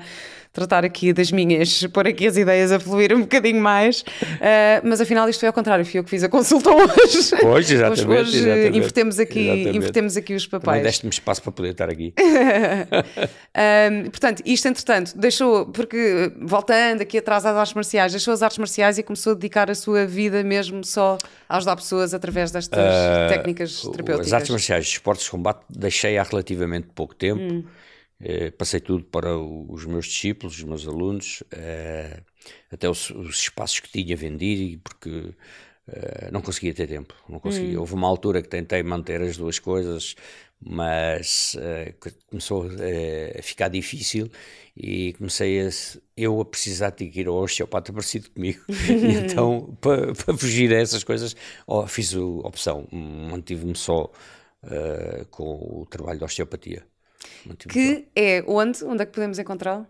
tratar 0.53 0.85
aqui 0.85 1.13
das 1.13 1.31
minhas, 1.31 1.87
pôr 1.93 2.07
aqui 2.07 2.27
as 2.27 2.37
ideias 2.37 2.73
a 2.73 2.81
fluir 2.81 3.15
um 3.15 3.21
bocadinho 3.21 3.61
mais, 3.61 4.01
uh, 4.01 4.05
mas 4.83 5.01
afinal 5.01 5.29
isto 5.29 5.41
foi 5.41 5.47
ao 5.47 5.53
contrário, 5.53 5.85
fui 5.85 6.01
eu 6.01 6.05
que 6.05 6.11
fiz 6.11 6.23
a 6.25 6.29
consulta 6.29 6.71
hoje. 6.71 7.31
Pois, 7.41 7.71
exatamente. 7.71 8.07
Hoje, 8.07 8.21
hoje 8.21 8.39
exatamente, 8.39 8.79
invertemos, 8.79 9.19
aqui, 9.19 9.41
exatamente. 9.41 9.77
invertemos 9.77 10.17
aqui 10.17 10.35
os 10.35 10.47
papéis. 10.47 10.83
Deste-me 10.83 11.11
espaço 11.11 11.43
para 11.43 11.53
poder 11.53 11.71
estar 11.71 11.89
aqui. 11.89 12.13
portanto, 14.11 14.43
isto 14.45 14.69
entretanto 14.69 15.17
deixou, 15.17 15.67
porque 15.67 16.33
voltando 16.41 17.03
aqui 17.03 17.19
atrás 17.19 17.45
às 17.45 17.57
artes 17.57 17.75
marciais, 17.75 18.13
deixou 18.13 18.35
as 18.35 18.43
artes 18.43 18.59
marciais 18.59 18.99
e 18.99 19.03
começou 19.03 19.33
a 19.33 19.35
dedicar 19.35 19.71
a 19.71 19.75
sua 19.75 20.07
vida 20.07 20.43
mesmo 20.43 20.85
só 20.85 21.19
a 21.49 21.57
ajudar 21.57 21.77
pessoas 21.77 22.15
através 22.15 22.51
destas 22.51 22.79
uh, 22.79 23.29
técnicas 23.29 23.83
terapêuticas. 23.83 24.27
As 24.27 24.33
artes 24.33 24.51
marciais, 24.51 24.87
esportes 24.87 25.25
de 25.25 25.31
combate, 25.31 25.61
deixei 25.69 26.19
há 26.19 26.23
relativamente 26.23 26.89
pouco 26.95 27.15
tempo. 27.15 27.41
Hum 27.43 27.65
eh, 28.21 28.51
passei 28.51 28.81
tudo 28.81 29.05
para 29.05 29.37
os 29.39 29.85
meus 29.85 30.07
discípulos, 30.07 30.57
os 30.59 30.65
meus 30.65 30.87
alunos, 30.87 31.43
eh, 31.53 32.21
até 32.71 32.89
os, 32.89 33.11
os, 33.11 33.37
espaços 33.43 33.81
que 33.81 33.91
tinha 33.91 34.17
vendido, 34.17 34.81
porque 34.83 35.35
Uh, 35.91 36.31
não 36.31 36.43
conseguia 36.43 36.75
ter 36.75 36.87
tempo, 36.87 37.15
não 37.27 37.41
conseguia. 37.41 37.79
Hum. 37.79 37.81
Houve 37.81 37.95
uma 37.95 38.07
altura 38.07 38.43
que 38.43 38.49
tentei 38.49 38.83
manter 38.83 39.23
as 39.23 39.39
duas 39.39 39.59
coisas, 39.59 40.15
mas 40.61 41.57
começou 42.29 42.69
a 43.39 43.43
ficar 43.43 43.69
difícil 43.69 44.31
e 44.77 45.15
comecei 45.15 45.67
a, 45.67 45.71
eu 46.15 46.43
a 46.43 46.45
precisar 46.45 46.91
de 46.91 47.05
ir 47.05 47.27
ao 47.27 47.37
osteopata 47.37 47.91
parecido 47.91 48.29
comigo. 48.31 48.63
e 48.69 49.17
então, 49.17 49.75
para, 49.81 50.13
fugir 50.37 50.75
a 50.75 50.79
essas 50.79 51.03
coisas, 51.03 51.35
oh, 51.67 51.87
fiz 51.87 52.15
a 52.15 52.21
opção, 52.21 52.87
mantive-me 52.93 53.75
só 53.75 54.13
com 55.31 55.81
o 55.81 55.87
trabalho 55.87 56.19
de 56.19 56.25
osteopatia. 56.27 56.85
Que 57.69 57.97
só. 57.97 58.03
é 58.17 58.45
onde? 58.47 58.85
Onde 58.85 59.03
é 59.03 59.07
que 59.07 59.13
podemos 59.13 59.39
encontrá-lo? 59.39 59.87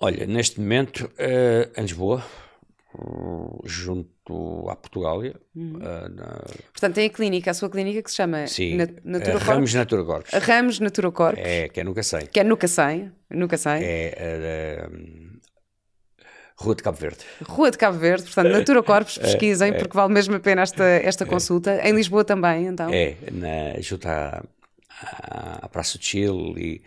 Olha, 0.00 0.26
neste 0.26 0.60
momento, 0.60 1.10
em 1.76 1.82
Lisboa, 1.82 2.24
junto 3.64 4.68
à 4.68 4.76
Portugália. 4.76 5.34
Uhum. 5.54 5.76
Uh, 5.76 6.08
na... 6.14 6.44
Portanto, 6.72 6.94
tem 6.94 7.06
a 7.06 7.10
clínica, 7.10 7.50
a 7.50 7.54
sua 7.54 7.68
clínica 7.68 8.02
que 8.02 8.10
se 8.10 8.16
chama 8.16 8.46
Sim, 8.46 8.76
Na 8.76 8.86
Natura 9.04 9.38
Ramos 9.38 9.74
Natura 9.74 10.04
Corpos. 10.04 10.32
Ramos 10.32 10.80
Natura 10.80 11.10
Corpos. 11.10 11.44
É, 11.44 11.68
que 11.68 11.80
é 11.80 11.84
nunca 11.84 12.02
sei. 12.02 12.26
Que 12.26 12.40
é 12.40 12.44
nunca 12.44 12.68
sei. 12.68 13.10
Nunca 13.30 13.56
sei. 13.56 13.80
É, 13.82 14.88
Rua 16.56 16.74
de 16.74 16.82
Cabo 16.82 16.98
Verde. 16.98 17.18
Rua 17.44 17.70
de 17.70 17.78
Cabo 17.78 17.98
Verde, 17.98 18.24
portanto, 18.24 18.50
Natura 18.50 18.82
Corpos, 18.82 19.16
é, 19.22 19.22
pesquisem, 19.22 19.70
é, 19.70 19.74
é, 19.74 19.78
porque 19.78 19.96
vale 19.96 20.12
mesmo 20.12 20.34
a 20.34 20.40
pena 20.40 20.62
esta, 20.62 20.84
esta 20.84 21.22
é. 21.22 21.26
consulta. 21.26 21.80
Em 21.86 21.94
Lisboa 21.94 22.24
também, 22.24 22.66
então? 22.66 22.90
É, 22.92 23.16
na, 23.30 23.80
junto 23.80 24.08
à, 24.08 24.42
à, 25.02 25.66
à 25.66 25.68
Praça 25.68 25.98
de 25.98 26.04
Chile 26.04 26.54
e 26.56 26.82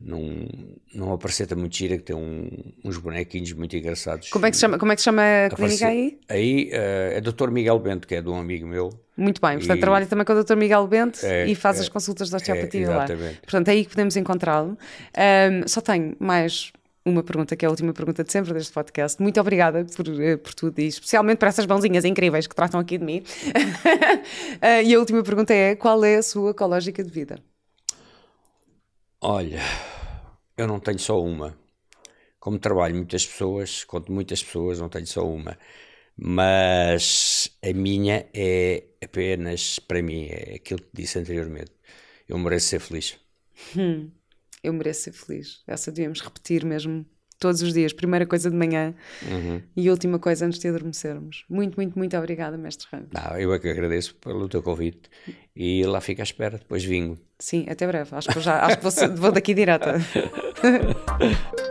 num, 0.00 0.46
numa 0.94 1.16
parceta 1.16 1.54
muito 1.54 1.76
gira 1.76 1.96
que 1.96 2.04
tem 2.04 2.16
um, 2.16 2.48
uns 2.84 2.98
bonequinhos 2.98 3.52
muito 3.52 3.76
engraçados. 3.76 4.28
Como 4.28 4.44
é 4.44 4.50
que 4.50 4.56
se 4.56 4.60
chama, 4.60 4.78
como 4.78 4.92
é 4.92 4.96
que 4.96 5.02
chama 5.02 5.22
a 5.46 5.50
clínica 5.50 5.86
aí? 5.86 6.18
Aí 6.28 6.70
uh, 6.72 7.16
é 7.16 7.20
Dr. 7.20 7.50
Miguel 7.50 7.78
Bento, 7.78 8.06
que 8.06 8.14
é 8.14 8.22
de 8.22 8.28
um 8.28 8.36
amigo 8.36 8.66
meu. 8.66 8.90
Muito 9.16 9.40
bem, 9.40 9.58
portanto 9.58 9.78
e... 9.78 9.80
trabalha 9.80 10.06
também 10.06 10.24
com 10.24 10.32
o 10.32 10.44
Dr. 10.44 10.56
Miguel 10.56 10.86
Bento 10.86 11.20
é, 11.24 11.46
e 11.46 11.54
faz 11.54 11.78
é, 11.78 11.80
as 11.82 11.88
consultas 11.88 12.28
de 12.28 12.36
osteopatia 12.36 12.86
é, 12.86 12.88
lá. 12.88 13.06
Portanto, 13.42 13.68
é 13.68 13.70
aí 13.72 13.84
que 13.84 13.90
podemos 13.90 14.16
encontrá-lo. 14.16 14.76
Um, 15.16 15.68
só 15.68 15.80
tenho 15.80 16.16
mais 16.18 16.72
uma 17.04 17.22
pergunta, 17.22 17.54
que 17.54 17.64
é 17.64 17.68
a 17.68 17.70
última 17.70 17.92
pergunta 17.92 18.24
de 18.24 18.32
sempre 18.32 18.52
deste 18.52 18.72
podcast. 18.72 19.22
Muito 19.22 19.38
obrigada 19.40 19.84
por, 19.84 20.08
eh, 20.20 20.36
por 20.36 20.54
tudo 20.54 20.78
e 20.80 20.86
especialmente 20.86 21.38
por 21.38 21.46
essas 21.46 21.66
mãozinhas 21.66 22.04
incríveis 22.04 22.46
que 22.46 22.56
tratam 22.56 22.80
aqui 22.80 22.96
de 22.98 23.04
mim. 23.04 23.18
uh, 23.18 24.82
e 24.82 24.94
a 24.94 24.98
última 24.98 25.22
pergunta 25.22 25.52
é: 25.52 25.76
qual 25.76 26.02
é 26.04 26.16
a 26.16 26.22
sua 26.22 26.50
ecológica 26.50 27.04
de 27.04 27.10
vida? 27.10 27.38
Olha, 29.26 29.60
eu 30.54 30.66
não 30.66 30.78
tenho 30.78 30.98
só 30.98 31.18
uma. 31.18 31.58
Como 32.38 32.58
trabalho 32.58 32.94
muitas 32.94 33.26
pessoas, 33.26 33.82
conto 33.84 34.12
muitas 34.12 34.44
pessoas, 34.44 34.80
não 34.80 34.90
tenho 34.90 35.06
só 35.06 35.26
uma. 35.26 35.58
Mas 36.16 37.56
a 37.62 37.72
minha 37.72 38.28
é 38.34 38.84
apenas 39.02 39.78
para 39.78 40.02
mim, 40.02 40.26
é 40.26 40.56
aquilo 40.56 40.82
que 40.82 40.90
disse 40.92 41.18
anteriormente. 41.18 41.72
Eu 42.28 42.38
mereço 42.38 42.68
ser 42.68 42.80
feliz. 42.80 43.18
Hum, 43.74 44.10
eu 44.62 44.72
mereço 44.74 45.04
ser 45.04 45.12
feliz. 45.12 45.62
Essa 45.66 45.90
devíamos 45.90 46.20
repetir 46.20 46.64
mesmo 46.64 47.06
todos 47.44 47.60
os 47.60 47.74
dias, 47.74 47.92
primeira 47.92 48.24
coisa 48.24 48.50
de 48.50 48.56
manhã 48.56 48.94
uhum. 49.30 49.60
e 49.76 49.90
última 49.90 50.18
coisa 50.18 50.46
antes 50.46 50.58
de 50.58 50.66
adormecermos. 50.66 51.44
Muito, 51.46 51.76
muito, 51.76 51.98
muito 51.98 52.16
obrigada, 52.16 52.56
Mestre 52.56 52.88
Ramos. 52.90 53.08
Não, 53.12 53.38
eu 53.38 53.52
é 53.52 53.58
que 53.58 53.68
agradeço 53.68 54.14
pelo 54.14 54.48
teu 54.48 54.62
convite 54.62 55.10
e 55.54 55.84
lá 55.84 56.00
fica 56.00 56.22
à 56.22 56.24
espera, 56.24 56.56
depois 56.56 56.82
vingo. 56.82 57.18
Sim, 57.38 57.66
até 57.68 57.86
breve. 57.86 58.08
Acho 58.16 58.30
que, 58.30 58.40
já, 58.40 58.64
acho 58.64 58.78
que 58.78 58.82
vou, 58.82 59.16
vou 59.16 59.32
daqui 59.32 59.52
direta. 59.52 59.96